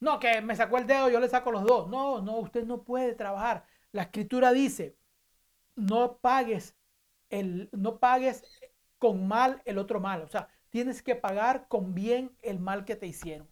[0.00, 1.88] No, que me sacó el dedo, yo le saco los dos.
[1.88, 3.64] No, no, usted no puede trabajar.
[3.92, 4.96] La escritura dice,
[5.76, 6.76] no pagues
[7.30, 8.42] el, no pagues
[8.98, 10.22] con mal el otro mal.
[10.22, 13.48] O sea, tienes que pagar con bien el mal que te hicieron.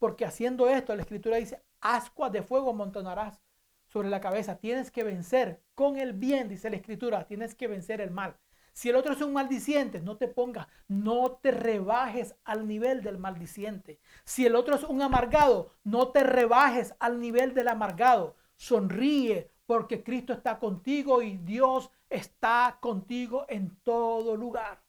[0.00, 3.40] Porque haciendo esto, la escritura dice, ascuas de fuego montonarás
[3.86, 4.58] sobre la cabeza.
[4.58, 8.36] Tienes que vencer con el bien, dice la escritura, tienes que vencer el mal.
[8.72, 13.18] Si el otro es un maldiciente, no te pongas, no te rebajes al nivel del
[13.18, 14.00] maldiciente.
[14.24, 18.36] Si el otro es un amargado, no te rebajes al nivel del amargado.
[18.56, 24.82] Sonríe porque Cristo está contigo y Dios está contigo en todo lugar.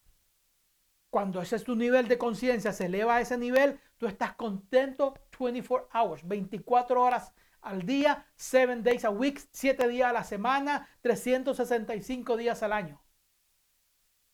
[1.12, 5.14] Cuando ese es tu nivel de conciencia, se eleva a ese nivel, tú estás contento
[5.38, 10.88] 24 hours, 24 horas al día, 7 days a week, 7 días a la semana,
[11.02, 13.02] 365 días al año.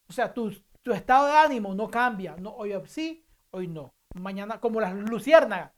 [0.09, 0.51] O sea, tu,
[0.85, 2.35] estado de ánimo no cambia.
[2.37, 3.93] No, hoy sí, hoy no.
[4.13, 5.73] Mañana, como las luciérnagas,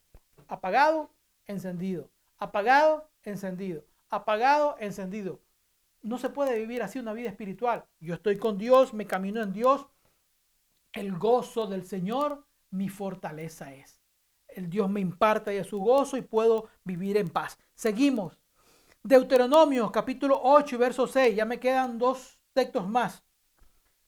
[0.47, 1.11] apagado,
[1.45, 2.09] encendido.
[2.37, 3.83] Apagado, encendido.
[4.09, 5.41] Apagado, encendido.
[6.01, 7.85] No se puede vivir así una vida espiritual.
[7.99, 9.87] Yo estoy con Dios, me camino en Dios.
[10.93, 13.99] El gozo del Señor, mi fortaleza es.
[14.47, 17.59] El Dios me imparte de su gozo y puedo vivir en paz.
[17.75, 18.39] Seguimos.
[19.03, 21.35] Deuteronomio capítulo 8 verso 6.
[21.35, 23.23] Ya me quedan dos textos más.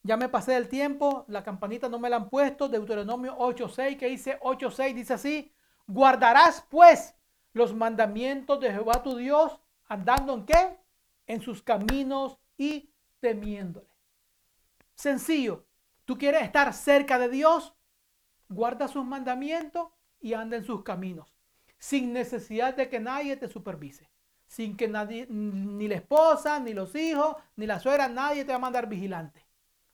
[0.03, 2.67] Ya me pasé del tiempo, la campanita no me la han puesto.
[2.67, 5.53] Deuteronomio 8.6, que dice 8.6, dice así,
[5.87, 7.15] guardarás pues
[7.53, 10.79] los mandamientos de Jehová tu Dios, andando en qué?
[11.27, 13.87] En sus caminos y temiéndole.
[14.95, 15.65] Sencillo,
[16.05, 17.73] tú quieres estar cerca de Dios,
[18.49, 19.89] guarda sus mandamientos
[20.19, 21.35] y anda en sus caminos,
[21.77, 24.09] sin necesidad de que nadie te supervise.
[24.47, 28.57] Sin que nadie, ni la esposa, ni los hijos, ni la suegra, nadie te va
[28.57, 29.40] a mandar vigilante.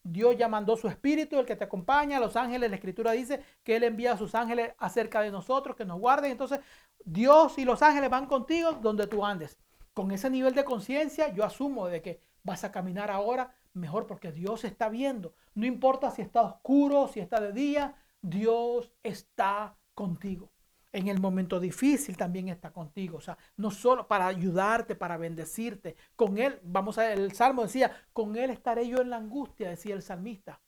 [0.10, 3.76] Dios ya mandó su espíritu, el que te acompaña, los ángeles, la escritura dice que
[3.76, 6.32] Él envía a sus ángeles acerca de nosotros, que nos guarden.
[6.32, 6.60] Entonces,
[7.04, 9.58] Dios y los ángeles van contigo donde tú andes.
[9.94, 14.32] Con ese nivel de conciencia, yo asumo de que vas a caminar ahora mejor porque
[14.32, 15.34] Dios está viendo.
[15.54, 20.52] No importa si está oscuro, si está de día, Dios está contigo.
[20.92, 23.18] En el momento difícil también está contigo.
[23.18, 25.96] O sea, no solo para ayudarte, para bendecirte.
[26.16, 29.70] Con Él, vamos a ver, el Salmo decía, con Él estaré yo en la angustia,
[29.70, 30.62] decía el salmista.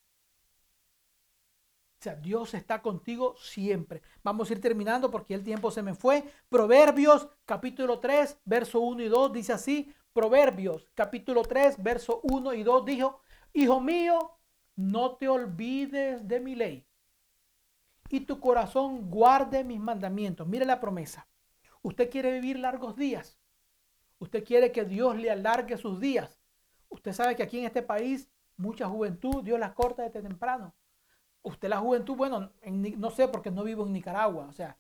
[2.00, 4.02] O sea, Dios está contigo siempre.
[4.24, 6.24] Vamos a ir terminando porque el tiempo se me fue.
[6.48, 9.94] Proverbios capítulo 3, verso 1 y 2 dice así.
[10.14, 13.22] Proverbios capítulo 3, verso 1 y 2 dijo,
[13.54, 14.38] Hijo mío,
[14.76, 16.89] no te olvides de mi ley
[18.10, 20.48] y tu corazón guarde mis mandamientos.
[20.48, 21.28] Mire la promesa.
[21.82, 23.40] Usted quiere vivir largos días.
[24.18, 26.40] Usted quiere que Dios le alargue sus días.
[26.90, 30.74] Usted sabe que aquí en este país mucha juventud Dios las corta desde temprano.
[31.42, 34.48] Usted la juventud, bueno, no sé porque no vivo en Nicaragua.
[34.48, 34.78] O sea,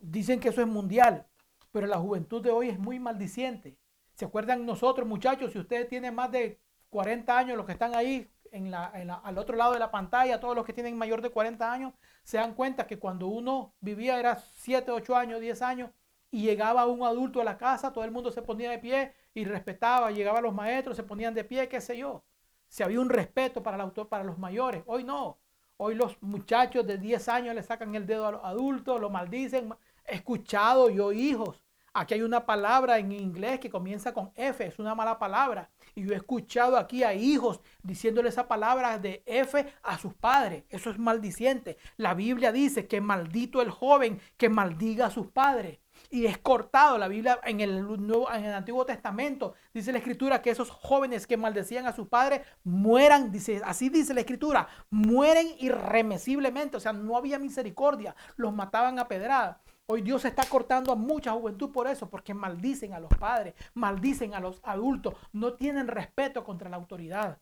[0.00, 1.26] dicen que eso es mundial,
[1.72, 3.76] pero la juventud de hoy es muy maldiciente.
[4.14, 5.52] ¿Se acuerdan nosotros, muchachos?
[5.52, 9.56] Si usted tiene más de 40 años, los que están ahí en la, al otro
[9.56, 11.92] lado de la pantalla, todos los que tienen mayor de 40 años,
[12.22, 15.90] se dan cuenta que cuando uno vivía era 7, 8 años, 10 años,
[16.30, 19.44] y llegaba un adulto a la casa, todo el mundo se ponía de pie y
[19.44, 22.24] respetaba, llegaban los maestros, se ponían de pie, qué sé yo.
[22.68, 25.38] Si había un respeto para, autor, para los mayores, hoy no.
[25.76, 29.74] Hoy los muchachos de 10 años le sacan el dedo a los adultos, lo maldicen.
[30.06, 31.63] He escuchado yo hijos
[31.96, 35.70] Aquí hay una palabra en inglés que comienza con F, es una mala palabra.
[35.94, 40.64] Y yo he escuchado aquí a hijos diciéndole esa palabra de F a sus padres.
[40.70, 41.78] Eso es maldiciente.
[41.96, 45.78] La Biblia dice que maldito el joven que maldiga a sus padres.
[46.10, 49.54] Y es cortado la Biblia en el, Nuevo, en el Antiguo Testamento.
[49.72, 54.14] Dice la Escritura que esos jóvenes que maldecían a sus padres mueran, dice, así dice
[54.14, 56.76] la Escritura, mueren irremesiblemente.
[56.76, 58.16] O sea, no había misericordia.
[58.36, 59.60] Los mataban a pedrada.
[59.86, 64.34] Hoy Dios está cortando a mucha juventud por eso, porque maldicen a los padres, maldicen
[64.34, 67.38] a los adultos, no tienen respeto contra la autoridad.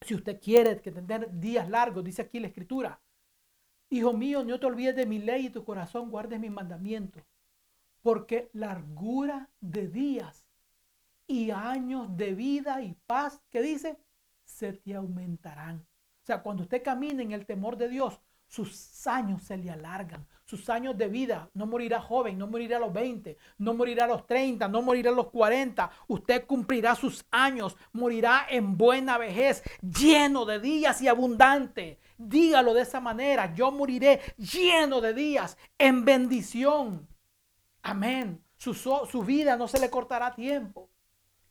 [0.00, 3.00] Si usted quiere tener días largos, dice aquí la escritura,
[3.92, 7.24] Hijo mío, no te olvides de mi ley y tu corazón guardes mis mandamientos,
[8.02, 10.46] porque largura de días
[11.26, 13.98] y años de vida y paz, ¿qué dice?
[14.44, 15.78] Se te aumentarán.
[16.22, 20.24] O sea, cuando usted camine en el temor de Dios, sus años se le alargan,
[20.50, 21.48] sus años de vida.
[21.54, 25.10] No morirá joven, no morirá a los 20, no morirá a los 30, no morirá
[25.10, 25.90] a los 40.
[26.08, 32.00] Usted cumplirá sus años, morirá en buena vejez, lleno de días y abundante.
[32.18, 37.08] Dígalo de esa manera, yo moriré lleno de días, en bendición.
[37.82, 38.42] Amén.
[38.56, 40.90] Su, su vida no se le cortará tiempo.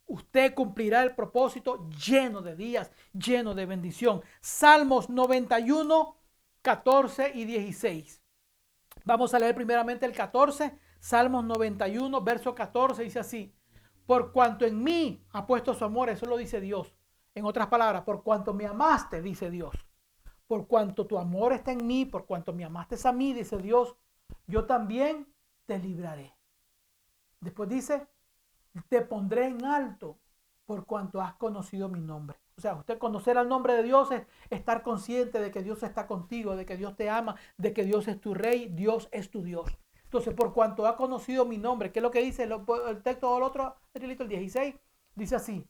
[0.06, 4.22] Usted cumplirá el propósito lleno de días, lleno de bendición.
[4.42, 6.16] Salmos 91,
[6.60, 8.19] 14 y 16.
[9.10, 13.52] Vamos a leer primeramente el 14, Salmos 91, verso 14, dice así,
[14.06, 16.94] por cuanto en mí ha puesto su amor, eso lo dice Dios.
[17.34, 19.74] En otras palabras, por cuanto me amaste, dice Dios.
[20.46, 23.96] Por cuanto tu amor está en mí, por cuanto me amaste a mí, dice Dios,
[24.46, 25.26] yo también
[25.66, 26.32] te libraré.
[27.40, 28.06] Después dice,
[28.88, 30.20] te pondré en alto
[30.66, 32.39] por cuanto has conocido mi nombre.
[32.60, 36.06] O sea, usted conocer al nombre de Dios es estar consciente de que Dios está
[36.06, 39.42] contigo, de que Dios te ama, de que Dios es tu rey, Dios es tu
[39.42, 39.78] Dios.
[40.04, 43.44] Entonces, por cuanto ha conocido mi nombre, ¿qué es lo que dice el, texto del
[43.44, 44.74] otro, el 16?
[45.14, 45.66] Dice así.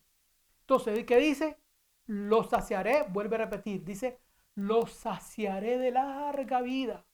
[0.62, 1.61] Entonces, ¿qué dice?
[2.07, 4.18] Lo saciaré, vuelve a repetir, dice,
[4.57, 7.05] lo saciaré de larga vida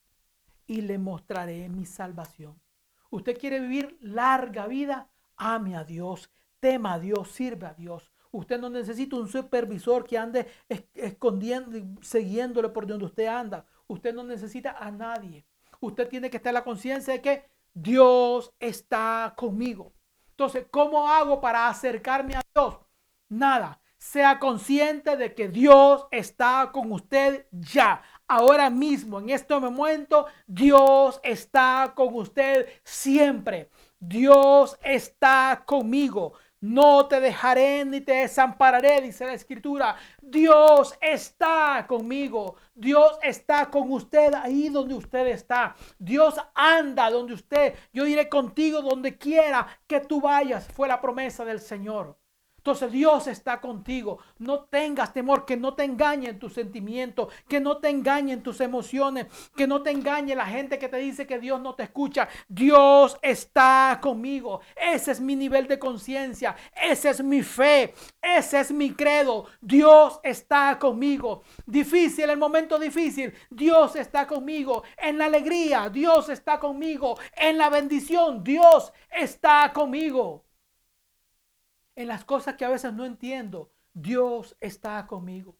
[0.66, 2.59] y le mostraré mi salvación.
[3.11, 8.11] Usted quiere vivir larga vida, ame a Dios, tema a Dios, sirve a Dios.
[8.37, 10.47] Usted no necesita un supervisor que ande
[10.95, 11.70] escondiendo,
[12.03, 13.64] siguiéndole por donde usted anda.
[13.87, 15.47] Usted no necesita a nadie.
[15.80, 19.95] Usted tiene que estar en la conciencia de que Dios está conmigo.
[20.30, 22.76] Entonces, ¿cómo hago para acercarme a Dios?
[23.30, 23.80] Nada.
[23.97, 28.03] Sea consciente de que Dios está con usted ya.
[28.29, 33.71] Ahora mismo, en este momento, Dios está con usted siempre.
[33.99, 36.34] Dios está conmigo.
[36.61, 39.96] No te dejaré ni te desampararé, dice la escritura.
[40.22, 42.57] Dios está conmigo.
[42.74, 45.76] Dios está con usted ahí donde usted está.
[45.99, 47.74] Dios anda donde usted.
[47.92, 50.66] Yo iré contigo donde quiera que tú vayas.
[50.68, 52.16] Fue la promesa del Señor.
[52.67, 54.18] Entonces Dios está contigo.
[54.38, 59.26] No tengas temor, que no te engañen tus sentimientos, que no te engañen tus emociones,
[59.55, 62.29] que no te engañe la gente que te dice que Dios no te escucha.
[62.49, 64.63] Dios está conmigo.
[64.75, 66.57] Ese es mi nivel de conciencia.
[66.75, 67.95] Esa es mi fe.
[68.21, 69.47] Ese es mi credo.
[69.61, 71.45] Dios está conmigo.
[71.67, 73.33] Difícil, el momento difícil.
[73.49, 74.83] Dios está conmigo.
[74.97, 77.17] En la alegría, Dios está conmigo.
[77.37, 80.46] En la bendición, Dios está conmigo
[81.97, 85.57] en las cosas que a veces no entiendo, Dios está conmigo.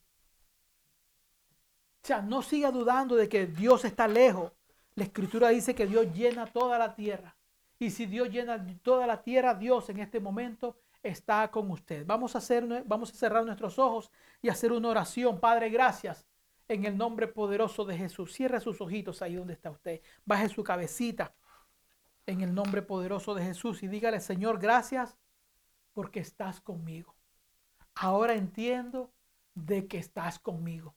[2.03, 4.53] O sea, no siga dudando de que Dios está lejos.
[4.95, 7.37] La escritura dice que Dios llena toda la tierra.
[7.79, 12.07] Y si Dios llena toda la tierra, Dios en este momento está con usted.
[12.07, 14.11] Vamos a, hacer, vamos a cerrar nuestros ojos
[14.41, 15.41] y hacer una oración.
[15.41, 16.27] Padre, gracias
[16.69, 18.33] en el nombre poderoso de Jesús.
[18.33, 20.01] Cierre sus ojitos ahí donde está usted.
[20.25, 21.35] Baje su cabecita
[22.27, 25.17] en el nombre poderoso de Jesús y dígale, Señor, gracias
[25.97, 27.17] porque estás conmigo.
[27.95, 29.15] Ahora entiendo
[29.55, 30.95] de que estás conmigo,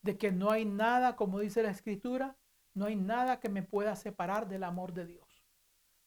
[0.00, 2.38] de que no hay nada, como dice la escritura,
[2.72, 5.44] no hay nada que me pueda separar del amor de Dios,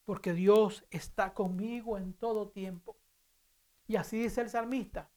[0.03, 2.97] porque Dios está conmigo en todo tiempo.
[3.85, 5.11] Y así dice el salmista,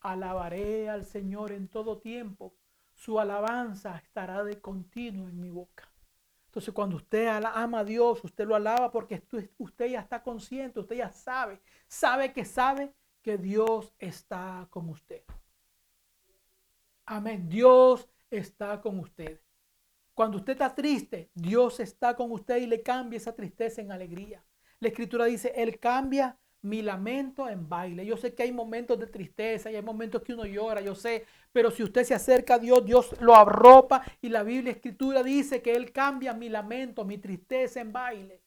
[0.00, 2.56] alabaré al Señor en todo tiempo,
[2.92, 5.87] su alabanza estará de continuo en mi boca.
[6.58, 9.22] Entonces cuando usted ama a Dios, usted lo alaba porque
[9.58, 15.22] usted ya está consciente, usted ya sabe, sabe que sabe que Dios está con usted.
[17.06, 17.48] Amén.
[17.48, 19.40] Dios está con usted.
[20.14, 24.44] Cuando usted está triste, Dios está con usted y le cambia esa tristeza en alegría.
[24.80, 28.04] La escritura dice, Él cambia mi lamento en baile.
[28.04, 31.24] Yo sé que hay momentos de tristeza y hay momentos que uno llora, yo sé,
[31.52, 35.62] pero si usted se acerca a Dios, Dios lo arropa y la Biblia escritura dice
[35.62, 38.42] que Él cambia mi lamento, mi tristeza en baile.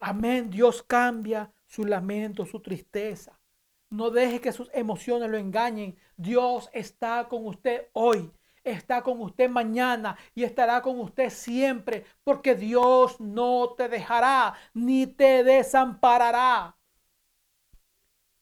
[0.00, 3.38] Amén, Dios cambia su lamento, su tristeza.
[3.90, 5.96] No deje que sus emociones lo engañen.
[6.16, 8.30] Dios está con usted hoy
[8.64, 15.06] está con usted mañana y estará con usted siempre, porque Dios no te dejará ni
[15.06, 16.76] te desamparará.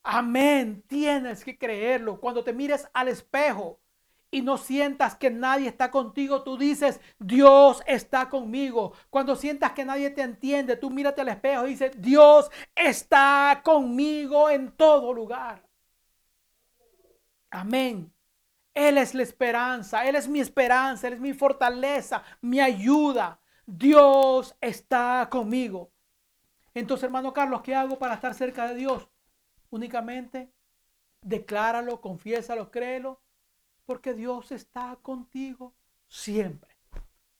[0.03, 0.83] Amén.
[0.89, 2.21] Tienes que creerlo.
[2.21, 3.81] Cuando te mires al espejo
[4.31, 8.95] y no sientas que nadie está contigo, tú dices, Dios está conmigo.
[9.11, 14.51] Cuando sientas que nadie te entiende, tú mírate al espejo y dices, Dios está conmigo
[14.51, 15.63] en todo lugar.
[17.51, 18.13] Amén.
[18.75, 23.41] Él es la esperanza, Él es mi esperanza, Él es mi fortaleza, mi ayuda.
[23.67, 25.93] Dios está conmigo.
[26.75, 29.09] Entonces, hermano Carlos, ¿qué hago para estar cerca de Dios?
[29.73, 30.53] Únicamente
[31.23, 33.23] decláralo, confiésalo, créelo,
[33.87, 35.75] porque Dios está contigo
[36.09, 36.77] siempre.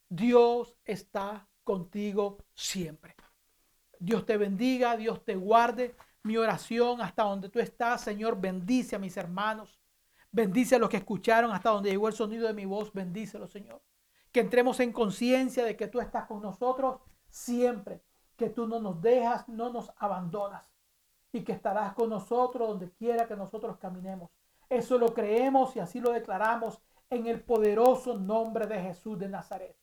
[0.09, 3.15] Dios está contigo siempre.
[3.99, 5.95] Dios te bendiga, Dios te guarde.
[6.23, 9.79] Mi oración hasta donde tú estás, Señor, bendice a mis hermanos.
[10.31, 12.95] Bendice a los que escucharon hasta donde llegó el sonido de mi voz.
[12.95, 13.83] Bendícelo, Señor.
[14.31, 18.03] Que entremos en conciencia de que tú estás con nosotros siempre.
[18.39, 20.72] Que tú no nos dejas, no nos abandonas.
[21.33, 24.31] Y que estarás con nosotros donde quiera que nosotros caminemos.
[24.69, 26.81] Eso lo creemos y así lo declaramos
[27.11, 29.77] en el poderoso nombre de Jesús de Nazaret.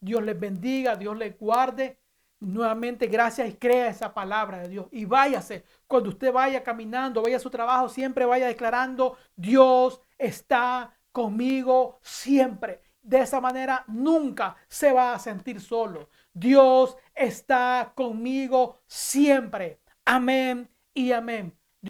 [0.00, 1.98] Dios les bendiga, Dios les guarde
[2.38, 4.86] Nuevamente, gracias y crea esa palabra de Dios.
[4.90, 10.94] Y váyase, cuando usted vaya caminando, vaya a su trabajo, siempre vaya declarando, Dios está
[11.12, 12.82] conmigo siempre.
[13.00, 16.10] De esa manera nunca se va a sentir solo.
[16.34, 19.80] Dios está conmigo siempre.
[20.06, 21.55] Amén y amén.